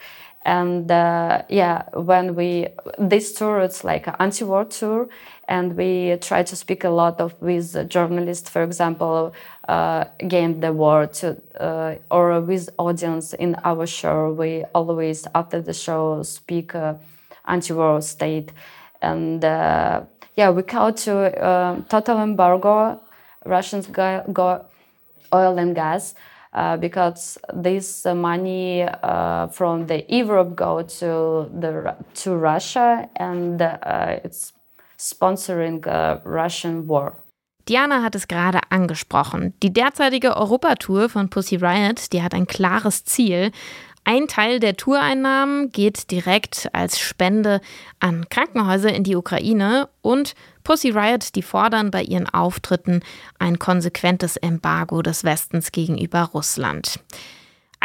and 0.45 0.91
uh, 0.91 1.41
yeah 1.49 1.83
when 1.93 2.35
we 2.35 2.67
this 2.99 3.33
tour 3.33 3.59
it's 3.61 3.83
like 3.83 4.07
an 4.07 4.15
anti-war 4.19 4.65
tour 4.65 5.07
and 5.47 5.75
we 5.75 6.17
try 6.21 6.43
to 6.43 6.55
speak 6.55 6.83
a 6.83 6.89
lot 6.89 7.19
of 7.19 7.33
with 7.41 7.89
journalists 7.89 8.49
for 8.49 8.63
example 8.63 9.33
uh, 9.67 10.05
against 10.19 10.61
the 10.61 10.71
war 10.73 11.07
to, 11.07 11.37
uh, 11.59 11.95
or 12.11 12.39
with 12.41 12.69
audience 12.77 13.33
in 13.33 13.55
our 13.63 13.85
show. 13.85 14.33
We 14.33 14.65
always 14.75 15.25
after 15.35 15.61
the 15.61 15.73
show 15.73 16.23
speak 16.23 16.75
uh, 16.75 16.95
anti-war 17.45 18.01
state. 18.01 18.51
And 19.01 19.43
uh, 19.43 20.03
yeah 20.35 20.49
we 20.49 20.63
call 20.63 20.93
to 20.93 21.13
uh, 21.41 21.81
total 21.89 22.19
embargo 22.19 22.99
russians 23.45 23.87
go, 23.87 24.23
go 24.31 24.65
oil 25.33 25.57
and 25.57 25.75
gas 25.75 26.15
because 26.79 27.39
this 27.53 28.05
uh, 28.05 28.13
money 28.13 28.83
uh, 28.83 29.47
from 29.47 29.87
the 29.87 30.05
Europe 30.07 30.55
go 30.55 30.83
to 30.83 31.49
the 31.59 31.95
to 32.13 32.35
Russia 32.35 33.09
and 33.15 33.61
uh, 33.61 34.19
it's 34.23 34.53
sponsoring 34.97 35.85
uh, 35.87 36.19
Russian 36.23 36.87
war. 36.87 37.15
Diana 37.65 38.03
hat 38.03 38.15
es 38.15 38.27
gerade 38.27 38.59
angesprochen. 38.69 39.53
Die 39.63 39.71
derzeitige 39.71 40.35
Europatour 40.35 41.07
von 41.07 41.29
Pussy 41.29 41.55
Riot, 41.55 42.11
die 42.11 42.21
hat 42.21 42.33
ein 42.33 42.45
klares 42.45 43.05
Ziel, 43.05 43.51
ein 44.05 44.27
Teil 44.27 44.59
der 44.59 44.75
Toureinnahmen 44.75 45.71
geht 45.71 46.11
direkt 46.11 46.69
als 46.73 46.99
Spende 46.99 47.61
an 47.99 48.27
Krankenhäuser 48.29 48.93
in 48.93 49.03
die 49.03 49.15
Ukraine 49.15 49.87
und 50.01 50.35
Pussy 50.63 50.89
Riot, 50.89 51.35
die 51.35 51.41
fordern 51.41 51.91
bei 51.91 52.03
ihren 52.03 52.27
Auftritten 52.27 53.01
ein 53.39 53.59
konsequentes 53.59 54.37
Embargo 54.37 55.01
des 55.01 55.23
Westens 55.23 55.71
gegenüber 55.71 56.31
Russland. 56.33 56.99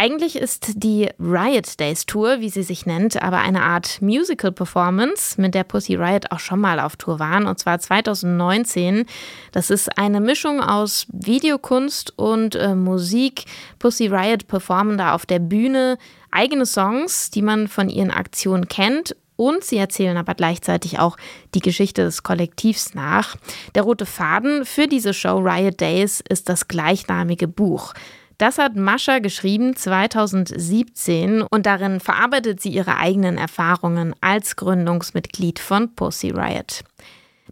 Eigentlich 0.00 0.36
ist 0.36 0.84
die 0.84 1.08
Riot 1.18 1.80
Days 1.80 2.06
Tour, 2.06 2.38
wie 2.38 2.50
sie 2.50 2.62
sich 2.62 2.86
nennt, 2.86 3.20
aber 3.20 3.38
eine 3.38 3.64
Art 3.64 4.00
Musical 4.00 4.52
Performance, 4.52 5.40
mit 5.40 5.56
der 5.56 5.64
Pussy 5.64 5.96
Riot 5.96 6.30
auch 6.30 6.38
schon 6.38 6.60
mal 6.60 6.78
auf 6.78 6.94
Tour 6.94 7.18
waren, 7.18 7.48
und 7.48 7.58
zwar 7.58 7.80
2019. 7.80 9.06
Das 9.50 9.70
ist 9.70 9.98
eine 9.98 10.20
Mischung 10.20 10.60
aus 10.60 11.08
Videokunst 11.12 12.16
und 12.16 12.54
äh, 12.54 12.76
Musik. 12.76 13.46
Pussy 13.80 14.06
Riot 14.06 14.46
performen 14.46 14.98
da 14.98 15.16
auf 15.16 15.26
der 15.26 15.40
Bühne 15.40 15.98
eigene 16.30 16.64
Songs, 16.64 17.32
die 17.32 17.42
man 17.42 17.66
von 17.66 17.88
ihren 17.88 18.12
Aktionen 18.12 18.68
kennt 18.68 19.16
und 19.34 19.64
sie 19.64 19.78
erzählen 19.78 20.16
aber 20.16 20.36
gleichzeitig 20.36 21.00
auch 21.00 21.16
die 21.56 21.60
Geschichte 21.60 22.04
des 22.04 22.22
Kollektivs 22.22 22.94
nach. 22.94 23.34
Der 23.74 23.82
rote 23.82 24.06
Faden 24.06 24.64
für 24.64 24.86
diese 24.86 25.12
Show 25.12 25.38
Riot 25.38 25.80
Days 25.80 26.22
ist 26.28 26.48
das 26.48 26.68
gleichnamige 26.68 27.48
Buch. 27.48 27.94
Das 28.38 28.58
hat 28.58 28.76
Mascha 28.76 29.18
geschrieben 29.18 29.74
2017 29.74 31.42
und 31.42 31.66
darin 31.66 31.98
verarbeitet 31.98 32.62
sie 32.62 32.68
ihre 32.68 32.96
eigenen 32.96 33.36
Erfahrungen 33.36 34.14
als 34.20 34.54
Gründungsmitglied 34.54 35.58
von 35.58 35.92
Pussy 35.96 36.30
Riot. 36.30 36.84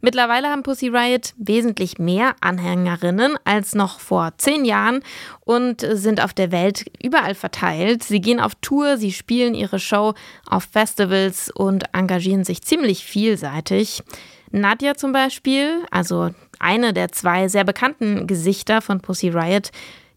Mittlerweile 0.00 0.49
haben 0.49 0.62
Pussy 0.62 0.87
Riot 0.87 1.35
wesentlich 1.38 1.99
mehr 1.99 2.37
Anhängerinnen 2.40 3.37
als 3.43 3.75
noch 3.75 3.99
vor 3.99 4.35
zehn 4.38 4.64
Jahren 4.64 5.00
und 5.40 5.81
sind 5.81 6.23
auf 6.23 6.33
der 6.33 6.52
Welt 6.52 6.85
überall 7.02 7.35
verteilt. 7.35 8.05
Sie 8.05 8.21
gehen 8.21 8.38
auf 8.38 8.55
Tour, 8.61 8.97
sie 8.97 9.11
spielen 9.11 9.55
ihre 9.55 9.81
Show 9.81 10.14
auf 10.49 10.69
Festivals 10.71 11.50
und 11.50 11.93
engagieren 11.95 12.45
sich 12.45 12.62
ziemlich 12.62 13.05
vielseitig. 13.05 14.05
Nadja 14.52 14.95
zum 14.95 15.11
Beispiel, 15.11 15.85
also 15.90 16.31
eine 16.61 16.93
der 16.93 17.11
zwei 17.11 17.49
sehr 17.49 17.64
bekannten 17.64 18.28
Gesichter 18.28 18.81
von 18.81 19.00
Pussy 19.00 19.31
Riot, 19.31 19.73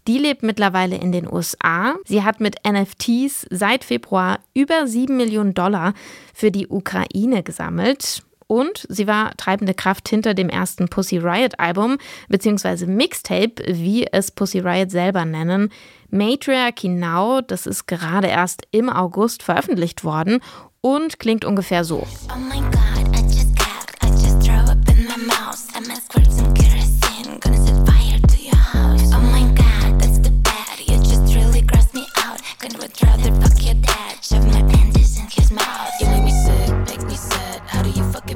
die 0.09 0.17
lebt 0.17 0.41
mittlerweile 0.41 0.95
in 0.97 1.11
den 1.11 1.31
USA. 1.31 1.93
Sie 2.03 2.23
hat 2.23 2.39
mit 2.39 2.55
NFTs 2.67 3.45
seit 3.51 3.83
Februar 3.83 4.39
über 4.55 4.87
7 4.87 5.15
Millionen 5.15 5.53
Dollar 5.53 5.93
für 6.33 6.49
die 6.49 6.67
Ukraine 6.67 7.43
gesammelt. 7.43 8.23
Und 8.47 8.87
sie 8.89 9.05
war 9.05 9.37
treibende 9.37 9.75
Kraft 9.75 10.09
hinter 10.09 10.33
dem 10.33 10.49
ersten 10.49 10.87
Pussy 10.87 11.19
Riot 11.19 11.59
Album, 11.59 11.99
beziehungsweise 12.27 12.87
Mixtape, 12.87 13.61
wie 13.67 14.07
es 14.07 14.31
Pussy 14.31 14.57
Riot 14.57 14.89
selber 14.89 15.25
nennen. 15.25 15.71
Matriarchy 16.09 16.89
Now, 16.89 17.41
das 17.41 17.67
ist 17.67 17.85
gerade 17.85 18.29
erst 18.29 18.63
im 18.71 18.89
August 18.89 19.43
veröffentlicht 19.43 20.03
worden 20.03 20.39
und 20.81 21.19
klingt 21.19 21.45
ungefähr 21.45 21.83
so. 21.83 22.07
Oh 22.35 22.39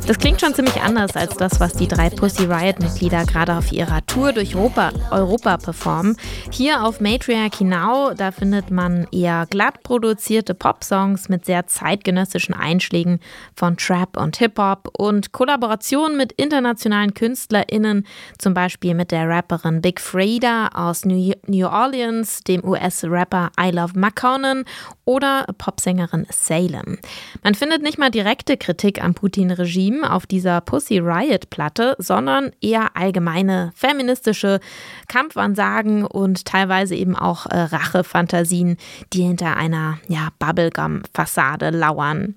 Das 0.05 0.17
klingt 0.19 0.41
schon 0.41 0.53
ziemlich 0.53 0.81
anders 0.81 1.15
als 1.15 1.37
das, 1.37 1.61
was 1.61 1.73
die 1.73 1.87
drei 1.87 2.09
Pussy 2.09 2.43
Riot-Mitglieder 2.43 3.25
gerade 3.25 3.55
auf 3.55 3.71
ihrer 3.71 4.05
Tour 4.05 4.33
durch 4.33 4.53
Europa, 4.53 4.91
Europa 5.11 5.55
performen. 5.55 6.17
Hier 6.51 6.83
auf 6.83 6.99
Matriarchy 6.99 7.63
Now, 7.63 8.13
da 8.13 8.31
findet 8.31 8.69
man 8.69 9.07
eher 9.13 9.47
glatt 9.49 9.81
produzierte 9.81 10.55
Pop-Songs 10.55 11.29
mit 11.29 11.45
sehr 11.45 11.67
zeitgenössischen 11.67 12.53
Einschlägen 12.53 13.21
von 13.55 13.77
Trap 13.77 14.17
und 14.17 14.35
Hip-Hop 14.37 14.89
und 14.97 15.31
Kollaborationen 15.31 16.17
mit 16.17 16.33
internationalen 16.33 17.13
KünstlerInnen, 17.13 18.05
zum 18.37 18.53
Beispiel 18.53 18.95
mit 18.95 19.11
der 19.11 19.29
Rapperin 19.29 19.81
Big 19.81 20.01
Frida 20.01 20.67
aus 20.73 21.05
New 21.05 21.65
Orleans, 21.65 22.41
dem 22.43 22.61
US-Rapper 22.65 23.51
I 23.57 23.71
Love 23.71 23.97
McConan 23.97 24.65
oder 25.05 25.45
Popsängerin 25.57 26.27
Salem. 26.29 26.99
Man 27.41 27.55
findet 27.55 27.81
nicht 27.81 27.97
mal 27.97 28.11
direkte 28.11 28.57
Kritik 28.57 29.01
am 29.01 29.13
Putin-Regime 29.13 29.92
ihm 29.93 30.03
auf 30.03 30.25
dieser 30.25 30.61
Pussy 30.61 30.99
Riot 30.99 31.49
Platte, 31.49 31.95
sondern 31.99 32.51
eher 32.61 32.95
allgemeine 32.95 33.71
feministische 33.75 34.59
Kampfansagen 35.07 36.05
und 36.05 36.45
teilweise 36.45 36.95
eben 36.95 37.15
auch 37.15 37.45
äh, 37.45 37.57
Rachefantasien, 37.57 38.77
die 39.13 39.23
hinter 39.23 39.57
einer 39.57 39.97
ja, 40.07 40.29
Bubblegum-Fassade 40.39 41.69
lauern. 41.69 42.35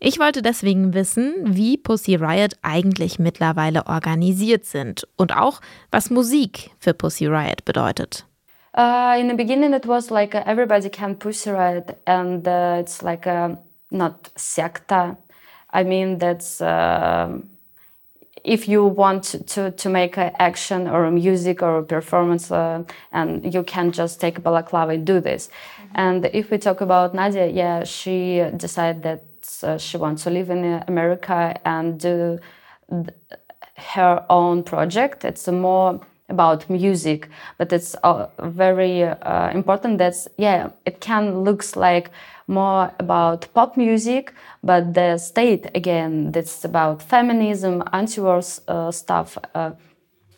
Ich 0.00 0.18
wollte 0.18 0.42
deswegen 0.42 0.94
wissen, 0.94 1.34
wie 1.44 1.76
Pussy 1.76 2.16
Riot 2.16 2.54
eigentlich 2.62 3.18
mittlerweile 3.18 3.86
organisiert 3.86 4.64
sind 4.64 5.06
und 5.16 5.36
auch, 5.36 5.60
was 5.90 6.10
Musik 6.10 6.70
für 6.78 6.94
Pussy 6.94 7.26
Riot 7.26 7.64
bedeutet. 7.64 8.26
Uh, 8.76 9.14
in 9.16 9.28
the 9.28 9.36
beginning, 9.36 9.72
it 9.72 9.86
was 9.86 10.10
like 10.10 10.34
uh, 10.34 10.42
everybody 10.46 10.90
can 10.90 11.14
Pussy 11.14 11.48
Riot, 11.50 11.96
and 12.06 12.46
uh, 12.48 12.78
it's 12.80 13.02
like 13.02 13.24
a, 13.24 13.56
not 13.92 14.32
secta. 14.36 15.16
I 15.74 15.82
mean, 15.82 16.18
that's 16.18 16.60
uh, 16.60 17.40
if 18.44 18.68
you 18.68 18.84
want 18.84 19.24
to, 19.48 19.70
to 19.70 19.88
make 19.88 20.16
an 20.18 20.32
action 20.38 20.86
or 20.86 21.04
a 21.04 21.10
music 21.10 21.62
or 21.62 21.78
a 21.78 21.82
performance, 21.82 22.50
uh, 22.50 22.84
and 23.10 23.52
you 23.54 23.62
can 23.62 23.90
just 23.90 24.20
take 24.20 24.38
a 24.38 24.40
balaclava 24.40 24.92
and 24.92 25.06
do 25.06 25.20
this. 25.20 25.48
Mm-hmm. 25.48 25.92
And 25.94 26.30
if 26.32 26.50
we 26.50 26.58
talk 26.58 26.80
about 26.80 27.14
Nadia, 27.14 27.48
yeah, 27.48 27.84
she 27.84 28.44
decided 28.56 29.02
that 29.02 29.24
uh, 29.62 29.78
she 29.78 29.96
wants 29.96 30.22
to 30.24 30.30
live 30.30 30.50
in 30.50 30.84
America 30.86 31.58
and 31.64 31.98
do 31.98 32.38
her 33.76 34.24
own 34.30 34.62
project. 34.62 35.24
It's 35.24 35.48
a 35.48 35.52
more 35.52 36.00
about 36.28 36.68
music, 36.70 37.28
but 37.58 37.72
it's 37.72 37.94
uh, 38.02 38.26
very 38.38 39.02
uh, 39.02 39.50
important 39.50 39.98
that's 39.98 40.26
yeah, 40.38 40.70
it 40.86 41.00
can 41.00 41.42
looks 41.42 41.76
like 41.76 42.10
more 42.46 42.92
about 42.98 43.46
pop 43.54 43.76
music, 43.76 44.32
but 44.62 44.94
the 44.94 45.18
state 45.18 45.66
again 45.74 46.32
that's 46.32 46.64
about 46.64 47.02
feminism, 47.02 47.82
anti-war 47.92 48.42
uh, 48.68 48.90
stuff, 48.90 49.38
uh, 49.54 49.72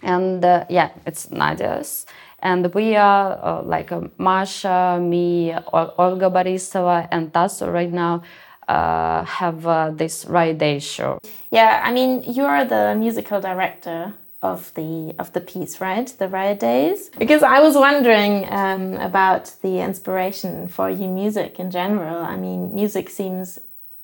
and 0.02 0.44
uh, 0.44 0.64
yeah, 0.68 0.90
it's 1.06 1.30
Nadia's. 1.30 2.06
And 2.40 2.72
we 2.74 2.96
are 2.96 3.38
uh, 3.42 3.62
like 3.62 3.90
Masha, 4.18 4.98
me, 5.00 5.54
Olga 5.72 6.30
Borisova, 6.30 7.08
and 7.10 7.32
Tasso 7.32 7.70
right 7.70 7.90
now 7.92 8.22
have 8.68 9.96
this 9.96 10.26
Riot 10.26 10.58
Day 10.58 10.78
show. 10.78 11.18
Yeah, 11.50 11.80
I 11.82 11.92
mean, 11.92 12.22
you're 12.24 12.64
the 12.64 12.94
musical 12.96 13.40
director 13.40 14.14
of 14.46 14.72
the 14.74 15.14
of 15.18 15.32
the 15.32 15.40
piece, 15.40 15.80
right? 15.80 16.06
The 16.18 16.28
Riot 16.28 16.60
Days. 16.60 17.10
Because 17.18 17.42
I 17.42 17.60
was 17.60 17.74
wondering 17.74 18.46
um, 18.50 18.94
about 18.94 19.54
the 19.62 19.80
inspiration 19.80 20.68
for 20.68 20.88
your 20.90 21.10
music 21.10 21.58
in 21.58 21.70
general. 21.70 22.18
I 22.18 22.36
mean, 22.36 22.74
music 22.74 23.10
seems 23.10 23.58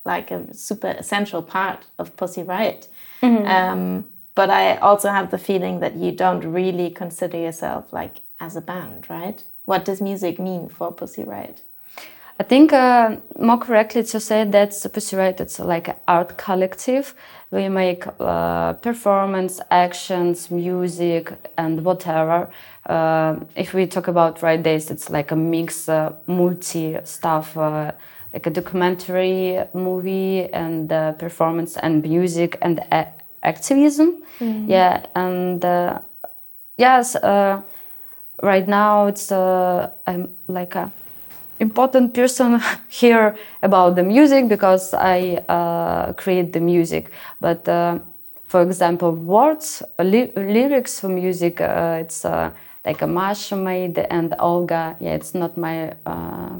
like 0.05 0.31
a 0.31 0.53
super 0.55 0.95
essential 0.99 1.43
part 1.43 1.87
of 1.99 2.17
Pussy 2.17 2.43
Riot. 2.43 2.89
Mm 3.23 3.37
-hmm. 3.37 3.73
um, 3.73 4.05
but 4.35 4.49
I 4.51 4.77
also 4.79 5.09
have 5.09 5.29
the 5.29 5.39
feeling 5.39 5.81
that 5.81 5.95
you 5.95 6.13
don't 6.13 6.45
really 6.55 6.91
consider 6.91 7.39
yourself 7.39 7.93
like 7.93 8.21
as 8.39 8.57
a 8.57 8.61
band, 8.61 9.07
right? 9.09 9.45
What 9.65 9.85
does 9.85 10.01
music 10.01 10.39
mean 10.39 10.69
for 10.69 10.93
Pussy 10.93 11.25
Riot? 11.25 11.63
I 12.41 12.45
think 12.45 12.73
uh, 12.73 13.17
more 13.39 13.59
correctly 13.59 14.03
to 14.05 14.21
say 14.21 14.45
that 14.45 14.71
Pussy 14.93 15.17
it's 15.17 15.59
like 15.61 15.89
an 15.89 15.97
art 16.09 16.39
collective. 16.39 17.15
We 17.51 17.69
make 17.69 18.07
uh, 18.19 18.73
performance, 18.75 19.61
actions, 19.71 20.51
music, 20.51 21.33
and 21.59 21.85
whatever. 21.85 22.49
Uh, 22.87 23.37
if 23.55 23.75
we 23.75 23.87
talk 23.87 24.09
about 24.09 24.43
Riot 24.43 24.63
Days, 24.63 24.91
it's 24.91 25.11
like 25.11 25.31
a 25.31 25.37
mix, 25.37 25.89
uh, 25.89 26.15
multi 26.27 26.97
stuff, 27.05 27.57
uh, 27.57 27.93
like 28.33 28.47
a 28.47 28.51
documentary, 28.51 29.59
movie, 29.75 30.49
and 30.53 30.91
uh, 30.91 31.13
performance, 31.13 31.77
and 31.77 32.03
music, 32.03 32.57
and 32.63 32.81
activism. 33.43 34.09
Mm 34.41 34.53
-hmm. 34.53 34.69
Yeah, 34.69 35.03
and 35.15 35.65
yes, 36.77 37.17
right 38.43 38.67
now 38.67 39.09
it's 39.09 39.31
I'm 40.07 40.29
like 40.49 40.79
a 40.79 40.91
important 41.63 42.13
person 42.13 42.61
here 42.89 43.37
about 43.63 43.95
the 43.97 44.03
music 44.03 44.49
because 44.49 44.93
I 44.95 45.43
uh, 45.49 46.13
create 46.15 46.53
the 46.53 46.61
music. 46.61 47.11
But 47.41 47.69
uh, 47.69 48.01
for 48.49 48.63
example, 48.63 49.13
words, 49.13 49.83
li 49.99 50.31
lyrics 50.37 51.01
for 51.01 51.09
music, 51.09 51.61
uh, 51.61 51.99
it's 52.01 52.25
uh, 52.25 52.51
like 52.85 53.01
a 53.03 53.07
Masha 53.07 53.57
made 53.57 53.99
and 53.99 54.35
Olga. 54.39 54.97
Yeah, 55.01 55.15
it's 55.15 55.35
not 55.35 55.57
my 55.57 55.95
uh, 56.05 56.59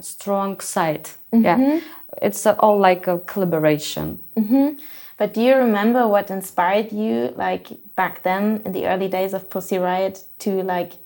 strong 0.00 0.60
side. 0.60 1.08
Mm 1.32 1.42
-hmm. 1.42 1.44
Yeah, 1.44 1.80
it's 2.22 2.46
all 2.46 2.80
like 2.88 3.10
a 3.10 3.18
collaboration. 3.32 4.18
Mm 4.34 4.46
-hmm. 4.48 4.78
But 5.18 5.34
do 5.34 5.40
you 5.40 5.54
remember 5.58 6.08
what 6.08 6.30
inspired 6.30 6.92
you, 6.92 7.34
like 7.36 7.76
back 7.94 8.22
then 8.22 8.60
in 8.64 8.72
the 8.72 8.86
early 8.86 9.08
days 9.08 9.34
of 9.34 9.42
Pussy 9.48 9.78
Riot, 9.78 10.24
to 10.38 10.50
like 10.50 10.96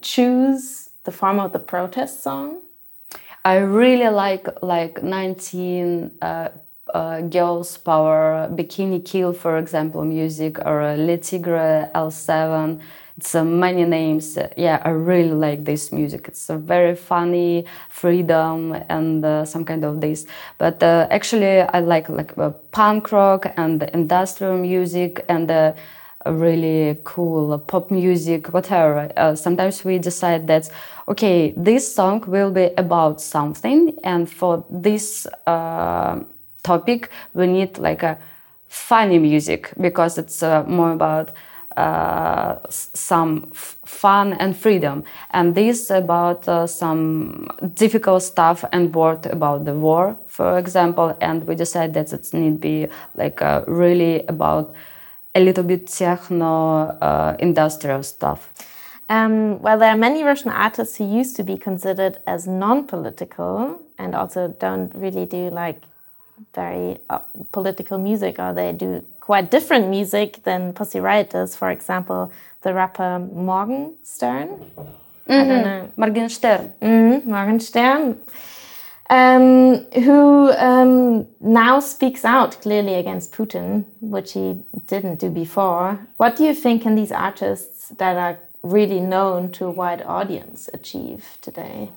choose 0.00 0.91
the 1.04 1.12
form 1.12 1.38
of 1.40 1.52
the 1.52 1.58
protest 1.58 2.22
song? 2.22 2.58
I 3.44 3.56
really 3.56 4.08
like 4.08 4.46
like 4.62 5.02
19 5.02 6.12
uh, 6.22 6.48
uh, 6.94 7.20
Girls 7.22 7.76
Power, 7.78 8.48
Bikini 8.52 9.04
Kill, 9.04 9.32
for 9.32 9.58
example, 9.58 10.04
music, 10.04 10.58
or 10.60 10.82
uh, 10.82 10.96
Le 10.96 11.18
Tigre 11.18 11.90
L7. 11.94 12.80
It's 13.18 13.34
uh, 13.34 13.44
many 13.44 13.84
names. 13.84 14.38
Yeah, 14.56 14.80
I 14.84 14.90
really 14.90 15.32
like 15.32 15.64
this 15.64 15.92
music. 15.92 16.28
It's 16.28 16.48
a 16.50 16.56
very 16.56 16.94
funny, 16.94 17.66
freedom, 17.90 18.72
and 18.88 19.24
uh, 19.24 19.44
some 19.44 19.64
kind 19.64 19.84
of 19.84 20.00
this. 20.00 20.24
But 20.58 20.82
uh, 20.82 21.08
actually, 21.10 21.60
I 21.60 21.80
like 21.80 22.08
like 22.08 22.36
uh, 22.38 22.50
punk 22.70 23.12
rock 23.12 23.52
and 23.56 23.82
industrial 23.92 24.56
music 24.56 25.24
and 25.28 25.74
really 26.26 26.98
cool 27.04 27.58
pop 27.58 27.90
music, 27.90 28.52
whatever. 28.52 29.10
Uh, 29.16 29.34
sometimes 29.34 29.84
we 29.84 29.98
decide 29.98 30.46
that, 30.46 30.70
okay, 31.08 31.52
this 31.56 31.94
song 31.94 32.24
will 32.26 32.50
be 32.50 32.70
about 32.76 33.20
something, 33.20 33.98
and 34.04 34.30
for 34.30 34.64
this 34.70 35.26
uh, 35.46 36.20
topic, 36.62 37.10
we 37.34 37.46
need 37.46 37.78
like 37.78 38.02
a 38.02 38.18
funny 38.68 39.18
music 39.18 39.70
because 39.80 40.18
it's 40.18 40.42
uh, 40.42 40.64
more 40.64 40.92
about 40.92 41.30
uh, 41.76 42.58
some 42.68 43.50
fun 43.52 44.34
and 44.34 44.56
freedom. 44.56 45.04
And 45.30 45.54
this 45.54 45.90
about 45.90 46.46
uh, 46.48 46.66
some 46.66 47.48
difficult 47.74 48.22
stuff 48.22 48.64
and 48.72 48.94
word 48.94 49.26
about 49.26 49.64
the 49.64 49.74
war, 49.74 50.16
for 50.26 50.58
example. 50.58 51.16
And 51.20 51.46
we 51.46 51.54
decided 51.54 51.94
that 51.94 52.12
it 52.12 52.32
need 52.34 52.60
be 52.60 52.88
like 53.14 53.40
uh, 53.40 53.64
really 53.66 54.24
about 54.26 54.74
a 55.34 55.40
little 55.40 55.64
bit 55.64 55.86
techno 55.86 56.96
uh, 57.00 57.36
industrial 57.38 58.02
stuff. 58.02 58.52
Um, 59.08 59.60
well, 59.60 59.78
there 59.78 59.90
are 59.90 59.96
many 59.96 60.22
Russian 60.22 60.50
artists 60.50 60.96
who 60.96 61.04
used 61.04 61.36
to 61.36 61.42
be 61.42 61.56
considered 61.56 62.18
as 62.26 62.46
non-political 62.46 63.80
and 63.98 64.14
also 64.14 64.48
don't 64.48 64.94
really 64.94 65.26
do 65.26 65.50
like 65.50 65.82
very 66.54 66.98
uh, 67.10 67.18
political 67.52 67.98
music, 67.98 68.38
or 68.38 68.52
they 68.52 68.72
do 68.72 69.04
quite 69.20 69.50
different 69.50 69.88
music 69.88 70.42
than 70.44 70.72
Pussy 70.72 70.98
Riot 70.98 71.30
does. 71.30 71.54
For 71.54 71.70
example, 71.70 72.32
the 72.62 72.74
rapper 72.74 73.18
Morgenstern. 73.18 74.48
Mm 74.48 74.84
-hmm. 75.26 75.32
I 75.32 75.36
don't 75.36 75.48
mm-hmm. 75.48 75.62
know. 75.62 75.88
Morgenstern. 75.96 76.72
Mm 76.80 76.88
-hmm. 76.88 77.24
Morgenstern 77.24 78.16
um, 79.12 79.84
who 80.04 80.50
um, 80.52 81.26
now 81.38 81.80
speaks 81.80 82.24
out 82.24 82.58
clearly 82.62 82.94
against 82.94 83.30
Putin, 83.32 83.84
which 84.00 84.32
he 84.32 84.64
didn't 84.86 85.20
do 85.20 85.28
before. 85.28 86.08
What 86.16 86.36
do 86.36 86.44
you 86.44 86.54
think 86.54 86.82
can 86.82 86.94
these 86.94 87.12
artists 87.12 87.90
that 87.98 88.16
are 88.16 88.38
really 88.62 89.00
known 89.00 89.52
to 89.52 89.66
a 89.66 89.70
wide 89.70 90.02
audience 90.06 90.70
achieve 90.72 91.36
today? 91.42 91.90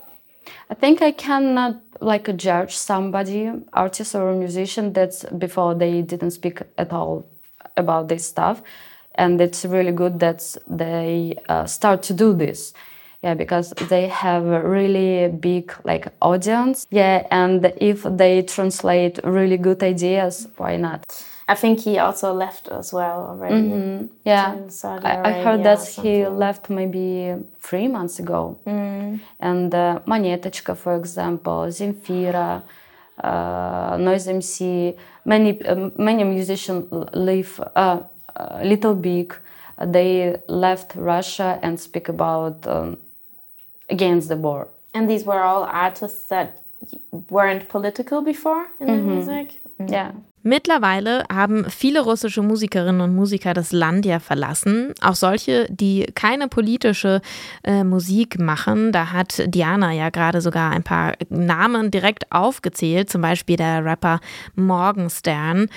I 0.69 0.73
think 0.73 1.01
I 1.01 1.11
cannot 1.11 1.81
like 2.01 2.35
judge 2.35 2.75
somebody, 2.75 3.49
artist 3.71 4.13
or 4.13 4.35
musician, 4.35 4.91
that's 4.91 5.23
before 5.23 5.73
they 5.73 6.01
didn't 6.01 6.31
speak 6.31 6.59
at 6.77 6.91
all 6.91 7.25
about 7.77 8.09
this 8.09 8.25
stuff, 8.25 8.61
and 9.15 9.39
it's 9.39 9.63
really 9.63 9.93
good 9.93 10.19
that 10.19 10.57
they 10.67 11.37
uh, 11.47 11.65
start 11.65 12.03
to 12.03 12.13
do 12.13 12.33
this 12.33 12.73
yeah 13.25 13.33
because 13.33 13.73
they 13.89 14.07
have 14.07 14.45
a 14.45 14.61
really 14.61 15.27
big 15.27 15.73
like 15.83 16.07
audience 16.21 16.87
yeah 16.91 17.25
and 17.31 17.73
if 17.77 18.03
they 18.03 18.43
translate 18.43 19.19
really 19.23 19.57
good 19.57 19.81
ideas 19.81 20.47
why 20.57 20.77
not 20.77 21.03
i 21.47 21.55
think 21.55 21.79
he 21.79 21.97
also 21.97 22.31
left 22.33 22.67
as 22.67 22.93
well 22.93 23.17
already 23.29 23.55
mm 23.55 23.71
-hmm. 23.71 24.09
yeah 24.23 24.53
I, 25.03 25.29
I, 25.29 25.43
heard 25.43 25.63
that 25.63 25.81
he 26.03 26.29
left 26.29 26.69
maybe 26.69 27.35
three 27.67 27.87
months 27.87 28.19
ago 28.19 28.55
mm. 28.65 29.19
and 29.39 29.73
uh, 29.73 30.75
for 30.75 30.95
example 30.95 31.71
Zemfira, 31.71 32.61
uh, 33.23 33.97
Noise 33.99 34.27
MC, 34.27 34.93
many 35.23 35.49
uh, 35.65 35.89
many 35.97 36.23
musicians 36.23 36.85
leave 37.13 37.59
uh, 37.75 37.99
uh, 38.35 38.59
Little 38.63 38.95
Big. 38.95 39.33
They 39.77 40.35
left 40.47 40.95
Russia 40.95 41.59
and 41.61 41.79
speak 41.79 42.09
about 42.09 42.67
um, 42.67 42.97
against 43.89 44.27
the 44.27 44.37
war. 44.37 44.67
And 44.93 45.09
these 45.09 45.25
were 45.25 45.41
all 45.41 45.63
artists 45.63 46.27
that 46.29 46.61
weren't 47.29 47.67
political 47.67 48.21
before 48.21 48.65
in 48.79 48.87
mm 48.87 48.93
-hmm. 48.93 48.97
the 48.97 49.15
music? 49.15 49.61
Mm 49.77 49.85
-hmm. 49.85 49.93
Yeah. 49.93 50.11
Mittlerweile 50.47 51.23
haben 51.33 51.65
viele 51.71 52.01
russische 52.01 52.43
Musikerinnen 52.43 53.01
und 53.01 53.15
Musiker 53.15 53.55
das 53.55 53.71
Land 53.71 54.05
ja 54.05 54.19
verlassen, 54.19 54.93
auch 55.01 55.15
solche, 55.15 55.65
die 55.71 56.05
keine 56.13 56.47
politische 56.47 57.21
äh, 57.63 57.83
Musik 57.83 58.39
machen. 58.39 58.91
Da 58.91 59.11
hat 59.11 59.41
Diana 59.47 59.91
ja 59.91 60.11
gerade 60.11 60.41
sogar 60.41 60.69
ein 60.69 60.83
paar 60.83 61.13
Namen 61.29 61.89
direkt 61.89 62.31
aufgezählt, 62.31 63.09
zum 63.09 63.23
Beispiel 63.23 63.55
der 63.57 63.83
Rapper 63.83 64.19
Morgenstern. 64.53 65.67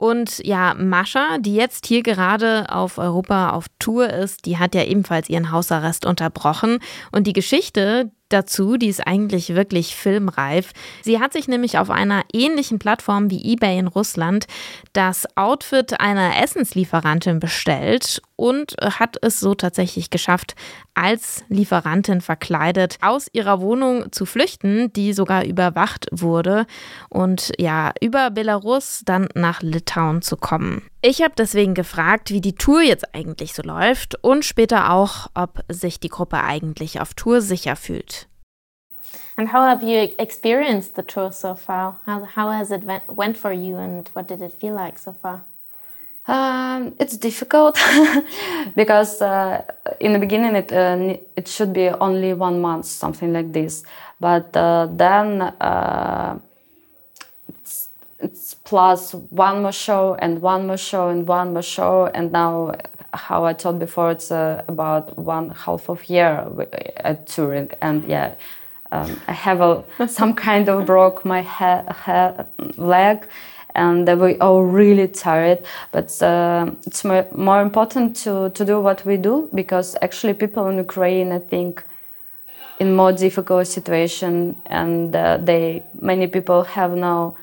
Und 0.00 0.40
ja, 0.46 0.72
Mascha, 0.72 1.36
die 1.40 1.54
jetzt 1.54 1.84
hier 1.84 2.02
gerade 2.02 2.64
auf 2.70 2.96
Europa 2.96 3.50
auf 3.50 3.66
Tour 3.78 4.08
ist, 4.08 4.46
die 4.46 4.56
hat 4.56 4.74
ja 4.74 4.82
ebenfalls 4.82 5.28
ihren 5.28 5.52
Hausarrest 5.52 6.06
unterbrochen. 6.06 6.78
Und 7.12 7.26
die 7.26 7.34
Geschichte, 7.34 8.10
dazu, 8.30 8.78
die 8.78 8.88
ist 8.88 9.06
eigentlich 9.06 9.54
wirklich 9.54 9.94
filmreif. 9.94 10.72
Sie 11.02 11.20
hat 11.20 11.34
sich 11.34 11.48
nämlich 11.48 11.76
auf 11.76 11.90
einer 11.90 12.22
ähnlichen 12.32 12.78
Plattform 12.78 13.30
wie 13.30 13.52
eBay 13.52 13.78
in 13.78 13.88
Russland 13.88 14.46
das 14.94 15.26
Outfit 15.36 16.00
einer 16.00 16.42
Essenslieferantin 16.42 17.38
bestellt 17.38 18.22
und 18.40 18.74
hat 18.80 19.18
es 19.20 19.38
so 19.38 19.54
tatsächlich 19.54 20.08
geschafft, 20.08 20.54
als 20.94 21.44
Lieferantin 21.48 22.22
verkleidet 22.22 22.96
aus 23.02 23.28
ihrer 23.32 23.60
Wohnung 23.60 24.10
zu 24.12 24.24
flüchten, 24.24 24.90
die 24.94 25.12
sogar 25.12 25.44
überwacht 25.44 26.06
wurde 26.10 26.66
und 27.10 27.52
ja, 27.58 27.92
über 28.00 28.30
Belarus 28.30 29.02
dann 29.04 29.28
nach 29.34 29.60
Litauen 29.60 30.22
zu 30.22 30.38
kommen. 30.38 30.82
Ich 31.02 31.20
habe 31.20 31.34
deswegen 31.36 31.74
gefragt, 31.74 32.30
wie 32.30 32.40
die 32.40 32.54
Tour 32.54 32.80
jetzt 32.80 33.14
eigentlich 33.14 33.52
so 33.52 33.62
läuft 33.62 34.16
und 34.24 34.46
später 34.46 34.90
auch, 34.90 35.26
ob 35.34 35.60
sich 35.68 36.00
die 36.00 36.08
Gruppe 36.08 36.42
eigentlich 36.42 36.98
auf 37.00 37.12
Tour 37.12 37.42
sicher 37.42 37.76
fühlt. 37.76 38.26
And 39.36 39.52
how 39.52 39.60
have 39.60 39.82
you 39.82 40.08
experienced 40.18 40.96
the 40.96 41.02
tour 41.02 41.30
so 41.30 41.54
far? 41.54 42.00
How, 42.06 42.24
how 42.36 42.52
has 42.52 42.70
it 42.70 42.86
went, 42.86 43.02
went 43.08 43.36
for 43.36 43.52
you 43.52 43.76
and 43.76 44.08
what 44.14 44.28
did 44.28 44.40
it 44.40 44.52
feel 44.52 44.74
like 44.74 44.98
so 44.98 45.12
far? 45.12 45.44
Um, 46.80 46.94
it's 46.98 47.16
difficult 47.16 47.78
because 48.76 49.20
uh, 49.20 49.62
in 50.00 50.12
the 50.12 50.18
beginning 50.18 50.56
it 50.56 50.72
uh, 50.72 51.16
it 51.36 51.48
should 51.48 51.72
be 51.72 51.88
only 51.88 52.32
one 52.32 52.60
month, 52.60 52.86
something 52.86 53.32
like 53.32 53.52
this. 53.52 53.84
But 54.20 54.56
uh, 54.56 54.88
then 54.90 55.42
uh, 55.42 56.38
it's, 57.48 57.88
it's 58.18 58.54
plus 58.54 59.14
one 59.14 59.62
more 59.62 59.72
show 59.72 60.14
and 60.14 60.40
one 60.42 60.66
more 60.66 60.76
show 60.76 61.08
and 61.08 61.26
one 61.26 61.52
more 61.52 61.62
show, 61.62 62.06
and 62.14 62.32
now, 62.32 62.74
how 63.12 63.44
I 63.44 63.54
told 63.54 63.78
before, 63.78 64.10
it's 64.10 64.30
uh, 64.30 64.62
about 64.68 65.18
one 65.18 65.50
half 65.50 65.88
of 65.88 66.08
year 66.08 66.46
at 66.96 67.26
touring, 67.26 67.70
and 67.80 68.04
yeah, 68.08 68.34
um, 68.92 69.20
I 69.26 69.32
have 69.32 69.60
a, 69.60 69.84
some 70.08 70.34
kind 70.34 70.68
of 70.68 70.86
broke 70.86 71.24
my 71.24 71.42
leg 72.76 73.26
and 73.74 74.06
we 74.20 74.38
are 74.38 74.62
really 74.62 75.08
tired. 75.08 75.64
But 75.92 76.20
uh, 76.22 76.70
it's 76.86 77.04
more, 77.04 77.26
more 77.34 77.62
important 77.62 78.16
to, 78.24 78.50
to 78.50 78.64
do 78.64 78.80
what 78.80 79.04
we 79.04 79.16
do 79.16 79.48
because 79.54 79.96
actually 80.02 80.34
people 80.34 80.68
in 80.68 80.76
Ukraine, 80.76 81.32
I 81.32 81.38
think, 81.38 81.84
in 82.80 82.96
more 82.96 83.12
difficult 83.12 83.66
situation 83.66 84.56
and 84.66 85.14
uh, 85.14 85.36
they 85.36 85.82
many 86.00 86.26
people 86.26 86.64
have 86.64 86.96
now 86.96 87.36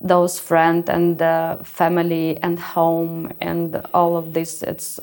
those 0.00 0.40
friends 0.40 0.88
and 0.88 1.20
uh, 1.20 1.56
family 1.62 2.38
and 2.42 2.58
home 2.58 3.30
and 3.42 3.82
all 3.92 4.16
of 4.16 4.32
this 4.32 4.62
it's 4.62 4.98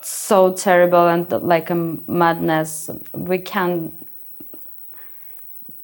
so 0.00 0.52
terrible 0.54 1.08
and 1.08 1.30
like 1.42 1.68
a 1.68 1.74
madness 1.74 2.90
we 3.12 3.38
can 3.38 3.92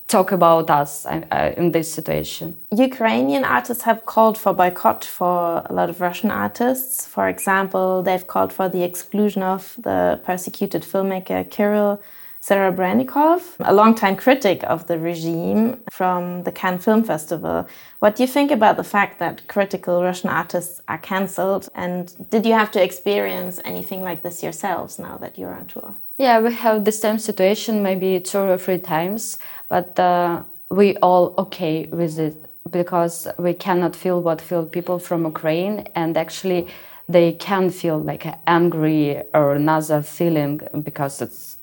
talk 0.08 0.32
about 0.32 0.70
us 0.70 1.06
uh, 1.06 1.52
in 1.56 1.72
this 1.72 1.92
situation. 1.92 2.56
Ukrainian 2.72 3.44
artists 3.44 3.84
have 3.84 4.06
called 4.06 4.36
for 4.38 4.52
boycott 4.54 5.04
for 5.04 5.62
a 5.66 5.72
lot 5.72 5.90
of 5.90 6.00
Russian 6.00 6.30
artists. 6.30 7.06
For 7.06 7.28
example, 7.28 8.02
they've 8.02 8.26
called 8.26 8.52
for 8.52 8.68
the 8.68 8.82
exclusion 8.82 9.42
of 9.42 9.76
the 9.78 10.20
persecuted 10.24 10.82
filmmaker 10.82 11.48
Kirill 11.50 12.00
Serebrennikov, 12.40 13.56
a 13.60 13.74
longtime 13.74 14.16
critic 14.16 14.62
of 14.64 14.86
the 14.86 14.98
regime 14.98 15.82
from 15.90 16.44
the 16.44 16.52
Cannes 16.52 16.78
Film 16.78 17.02
Festival. 17.02 17.66
What 17.98 18.16
do 18.16 18.22
you 18.22 18.28
think 18.28 18.50
about 18.50 18.76
the 18.76 18.84
fact 18.84 19.18
that 19.18 19.46
critical 19.48 20.02
Russian 20.02 20.30
artists 20.30 20.80
are 20.88 20.98
cancelled? 20.98 21.68
And 21.74 22.30
did 22.30 22.46
you 22.46 22.54
have 22.54 22.70
to 22.72 22.82
experience 22.82 23.60
anything 23.64 24.02
like 24.02 24.22
this 24.22 24.42
yourselves 24.42 24.98
now 24.98 25.18
that 25.18 25.36
you're 25.36 25.54
on 25.54 25.66
tour? 25.66 25.94
Yeah, 26.18 26.40
we 26.40 26.52
have 26.52 26.85
the 26.85 26.90
same 26.90 27.18
situation 27.18 27.83
maybe 27.83 28.20
two 28.20 28.38
or 28.38 28.59
three 28.59 28.78
times 28.78 29.38
but 29.68 29.98
uh, 29.98 30.42
we 30.68 30.96
all 30.96 31.35
okay 31.38 31.87
with 31.87 32.18
it 32.18 32.37
because 32.70 33.28
we 33.38 33.54
cannot 33.54 33.94
feel 33.94 34.20
what 34.20 34.40
feel 34.40 34.66
people 34.66 34.98
from 34.98 35.24
Ukraine 35.24 35.88
and 35.94 36.16
actually 36.16 36.66
they 37.09 37.33
can 37.33 37.70
feel 37.70 37.98
like 37.98 38.26
angry 38.46 39.22
or 39.33 39.54
another 39.54 40.02
feeling 40.02 40.61
because 40.83 41.22
it's 41.22 41.57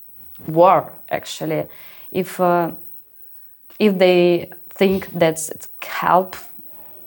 war 0.48 0.94
actually. 1.10 1.68
If 2.12 2.40
uh, 2.40 2.72
if 3.78 3.98
they 3.98 4.52
think 4.70 5.10
that's 5.14 5.50
it's 5.50 5.68
help 5.82 6.36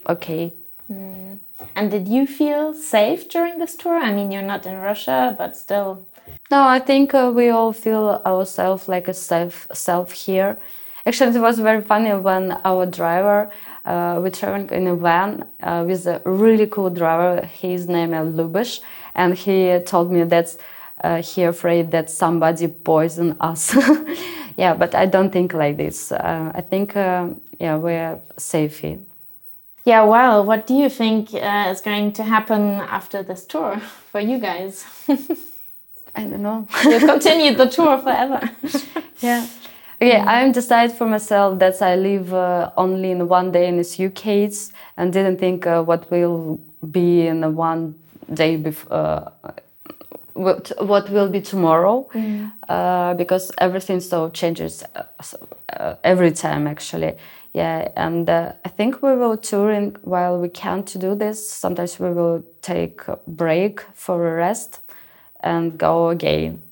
okay. 0.06 0.52
Mm. 0.90 1.38
and 1.76 1.90
did 1.90 2.08
you 2.08 2.26
feel 2.26 2.72
safe 2.72 3.28
during 3.28 3.58
this 3.58 3.74
tour? 3.74 3.98
I 3.98 4.12
mean 4.12 4.30
you're 4.32 4.50
not 4.54 4.64
in 4.64 4.76
russia 4.78 5.34
but 5.36 5.54
still 5.54 6.07
no 6.50 6.66
i 6.66 6.78
think 6.78 7.14
uh, 7.14 7.32
we 7.34 7.48
all 7.48 7.72
feel 7.72 8.22
ourselves 8.24 8.88
like 8.88 9.08
a 9.08 9.14
self 9.14 9.66
self 9.72 10.12
here 10.12 10.58
Actually, 11.08 11.34
it 11.36 11.40
was 11.40 11.58
very 11.58 11.80
funny 11.80 12.12
when 12.12 12.52
our 12.66 12.84
driver, 12.84 13.50
uh, 13.86 14.20
we 14.22 14.30
traveling 14.30 14.68
in 14.68 14.86
a 14.88 14.94
van 14.94 15.48
uh, 15.62 15.82
with 15.86 16.06
a 16.06 16.20
really 16.26 16.66
cool 16.66 16.90
driver. 16.90 17.46
His 17.46 17.88
name 17.88 18.12
is 18.12 18.34
Lubish, 18.34 18.80
and 19.14 19.34
he 19.34 19.78
told 19.86 20.12
me 20.12 20.24
that 20.24 20.54
uh, 21.02 21.22
he 21.22 21.44
afraid 21.44 21.92
that 21.92 22.10
somebody 22.10 22.68
poison 22.68 23.38
us. 23.40 23.74
yeah, 24.58 24.74
but 24.74 24.94
I 24.94 25.06
don't 25.06 25.30
think 25.30 25.54
like 25.54 25.78
this. 25.78 26.12
Uh, 26.12 26.52
I 26.54 26.60
think 26.60 26.94
uh, 26.94 27.28
yeah 27.58 27.76
we're 27.76 28.20
safe 28.36 28.80
here. 28.80 28.98
Yeah, 29.86 30.04
well, 30.04 30.44
what 30.44 30.66
do 30.66 30.74
you 30.74 30.90
think 30.90 31.32
uh, 31.32 31.70
is 31.70 31.80
going 31.80 32.12
to 32.12 32.22
happen 32.22 32.82
after 32.82 33.22
this 33.22 33.46
tour 33.46 33.78
for 34.12 34.20
you 34.20 34.38
guys? 34.38 34.84
I 36.18 36.24
don't 36.24 36.42
know. 36.42 36.66
you 36.84 36.98
continue 36.98 37.54
the 37.54 37.66
tour 37.66 37.96
forever. 37.98 38.40
yeah. 39.20 39.46
Okay. 40.02 40.16
I'm 40.16 40.50
decided 40.50 40.96
for 40.96 41.06
myself 41.06 41.58
that 41.60 41.80
I 41.80 41.94
live 41.94 42.34
uh, 42.34 42.72
only 42.76 43.12
in 43.12 43.28
one 43.28 43.52
day 43.52 43.68
in 43.68 43.78
a 43.78 44.10
cases 44.10 44.72
and 44.96 45.12
didn't 45.12 45.38
think 45.38 45.66
uh, 45.66 45.82
what 45.82 46.10
will 46.10 46.60
be 46.90 47.28
in 47.28 47.54
one 47.54 47.94
day 48.32 48.56
before. 48.56 48.92
Uh, 48.92 49.30
what, 50.34 50.72
what 50.80 51.10
will 51.10 51.28
be 51.28 51.40
tomorrow 51.40 52.08
mm. 52.14 52.52
Uh, 52.68 53.14
because 53.14 53.50
everything 53.58 53.98
so 53.98 54.28
changes 54.30 54.84
uh, 54.94 55.02
uh, 55.72 55.94
every 56.04 56.30
time 56.30 56.68
actually 56.68 57.16
yeah 57.54 57.88
and 57.96 58.30
i 58.30 58.68
think 58.76 59.02
we 59.02 59.16
will 59.16 59.36
touring 59.36 59.96
while 60.02 60.38
we 60.38 60.48
can 60.48 60.84
to 60.84 60.96
do 60.98 61.16
this 61.16 61.50
sometimes 61.50 61.98
we 61.98 62.10
will 62.12 62.44
take 62.62 63.00
a 63.08 63.18
break 63.26 63.80
for 63.94 64.28
a 64.28 64.34
rest 64.36 64.80
and 65.40 65.78
go 65.78 66.08
again 66.08 66.62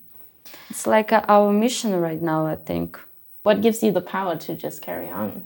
it's 0.68 0.87
like 0.87 1.12
our 1.12 1.52
mission 1.52 1.94
right 1.94 2.22
now 2.22 2.46
i 2.46 2.57
think 2.57 2.98
what 3.46 3.61
gives 3.61 3.81
you 3.81 3.92
the 3.92 4.00
power 4.00 4.35
to 4.38 4.57
just 4.57 4.83
carry 4.83 5.09
on? 5.09 5.44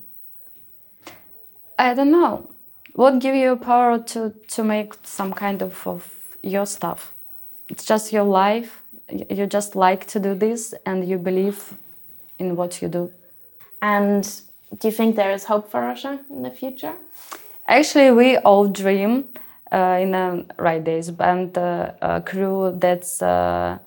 I 1.79 1.93
don't 1.93 2.11
know. 2.11 2.49
What 2.95 3.19
gives 3.19 3.37
you 3.37 3.57
power 3.57 3.99
to, 3.99 4.33
to 4.49 4.65
make 4.65 4.95
some 5.03 5.35
kind 5.35 5.61
of, 5.61 5.87
of 5.87 6.11
your 6.43 6.65
stuff? 6.65 7.13
It's 7.69 7.85
just 7.85 8.11
your 8.11 8.25
life. 8.25 8.81
You 9.11 9.45
just 9.45 9.77
like 9.77 10.07
to 10.07 10.19
do 10.19 10.35
this 10.35 10.73
and 10.87 11.07
you 11.07 11.19
believe 11.19 11.75
in 12.39 12.57
what 12.57 12.81
you 12.81 12.89
do. 12.89 13.13
And 13.83 14.25
do 14.79 14.89
you 14.89 14.93
think 14.93 15.17
there 15.17 15.33
is 15.33 15.45
hope 15.45 15.71
for 15.71 15.83
Russia 15.83 16.21
in 16.31 16.41
the 16.41 16.51
future? 16.51 16.95
Actually, 17.69 18.13
we 18.13 18.39
all 18.39 18.67
dream 18.67 19.29
uh, 19.37 19.41
in 19.73 20.15
a 20.15 20.45
right 20.59 20.83
days 20.83 21.11
band 21.11 21.57
uh, 21.57 22.21
crew 22.25 22.75
that's 22.79 23.23
uh, 23.23 23.79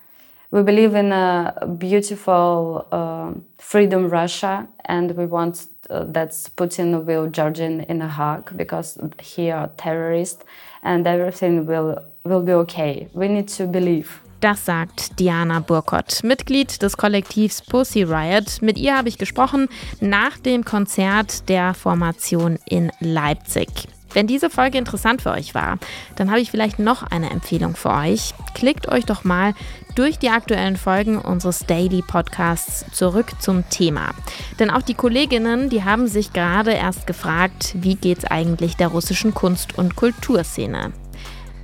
we 0.53 0.61
believe 0.61 0.93
in 0.93 1.11
a 1.11 1.67
beautiful 1.79 2.85
uh, 2.91 3.31
freedom 3.57 4.07
Russia, 4.07 4.67
and 4.85 5.17
we 5.17 5.25
want 5.25 5.67
uh, 5.89 6.03
that 6.03 6.29
Putin 6.55 7.05
will 7.05 7.27
Georgian 7.27 7.81
in 7.81 8.03
a 8.03 8.07
hug 8.07 8.55
because 8.55 8.99
he 9.19 9.49
are 9.49 9.71
terrorist, 9.77 10.45
and 10.83 11.07
everything 11.07 11.65
will 11.65 11.97
will 12.23 12.43
be 12.43 12.53
okay. 12.53 13.07
We 13.13 13.27
need 13.27 13.47
to 13.57 13.65
believe. 13.65 14.21
Das 14.41 14.65
sagt 14.65 15.19
Diana 15.19 15.59
Burkott, 15.59 16.21
Mitglied 16.23 16.81
des 16.81 16.97
Kollektivs 16.97 17.61
Pussy 17.61 18.03
Riot. 18.03 18.61
Mit 18.61 18.77
ihr 18.77 18.95
habe 18.95 19.09
ich 19.09 19.17
gesprochen 19.17 19.69
nach 20.01 20.37
dem 20.37 20.65
Konzert 20.65 21.47
der 21.49 21.73
Formation 21.73 22.59
in 22.69 22.91
Leipzig. 22.99 23.87
Wenn 24.13 24.27
diese 24.27 24.49
Folge 24.49 24.77
interessant 24.77 25.21
für 25.21 25.31
euch 25.31 25.55
war, 25.55 25.77
dann 26.15 26.29
habe 26.29 26.39
ich 26.39 26.51
vielleicht 26.51 26.79
noch 26.79 27.03
eine 27.03 27.31
Empfehlung 27.31 27.75
für 27.75 27.89
euch. 27.89 28.33
Klickt 28.53 28.87
euch 28.87 29.05
doch 29.05 29.23
mal 29.23 29.53
durch 29.95 30.19
die 30.19 30.29
aktuellen 30.29 30.77
Folgen 30.77 31.17
unseres 31.17 31.65
Daily 31.65 32.01
Podcasts 32.01 32.85
zurück 32.91 33.31
zum 33.39 33.69
Thema. 33.69 34.11
Denn 34.59 34.69
auch 34.69 34.81
die 34.81 34.93
Kolleginnen, 34.93 35.69
die 35.69 35.83
haben 35.83 36.07
sich 36.07 36.33
gerade 36.33 36.71
erst 36.71 37.07
gefragt, 37.07 37.73
wie 37.75 37.95
geht's 37.95 38.25
eigentlich 38.25 38.75
der 38.75 38.87
russischen 38.87 39.33
Kunst- 39.33 39.77
und 39.77 39.95
Kulturszene? 39.95 40.93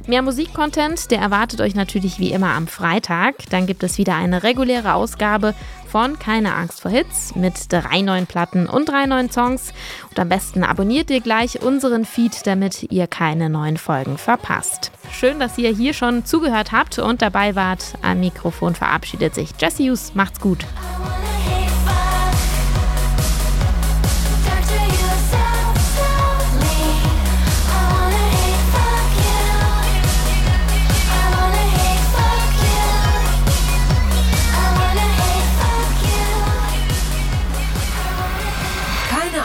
Mehr 0.10 0.24
Musikcontent, 0.24 1.12
der 1.12 1.20
erwartet 1.20 1.62
euch 1.62 1.76
natürlich 1.76 2.18
wie 2.18 2.32
immer 2.32 2.56
am 2.56 2.66
Freitag. 2.66 3.36
Dann 3.52 3.68
gibt 3.68 3.84
es 3.84 4.00
wieder 4.00 4.16
eine 4.16 4.42
reguläre 4.42 4.96
Ausgabe 4.96 5.54
von 5.88 6.18
Keine 6.18 6.56
Angst 6.56 6.82
vor 6.82 6.90
Hits 6.90 7.36
mit 7.36 7.72
drei 7.72 8.02
neuen 8.02 8.26
Platten 8.26 8.66
und 8.66 8.90
drei 8.90 9.06
neuen 9.06 9.30
Songs. 9.30 9.72
Und 10.10 10.18
am 10.18 10.28
besten 10.28 10.64
abonniert 10.64 11.12
ihr 11.12 11.22
gleich 11.22 11.62
unseren 11.62 12.06
Feed, 12.06 12.48
damit 12.48 12.92
ihr 12.92 13.06
keine 13.06 13.52
neuen 13.52 13.78
Folgen 13.78 14.18
verpasst. 14.18 14.92
Schön, 15.12 15.40
dass 15.40 15.60
ihr 15.60 15.70
hier 15.70 15.94
schon 15.94 16.26
zugehört 16.26 16.72
habt 16.72 16.98
und 16.98 17.22
dabei 17.22 17.56
wart. 17.56 17.94
Am 18.02 18.20
Mikrofon 18.20 18.74
verabschiedet 18.74 19.36
sich 19.36 19.52
Jesse 19.60 19.84
Hughes. 19.84 20.16
Macht's 20.16 20.40
gut. 20.40 20.66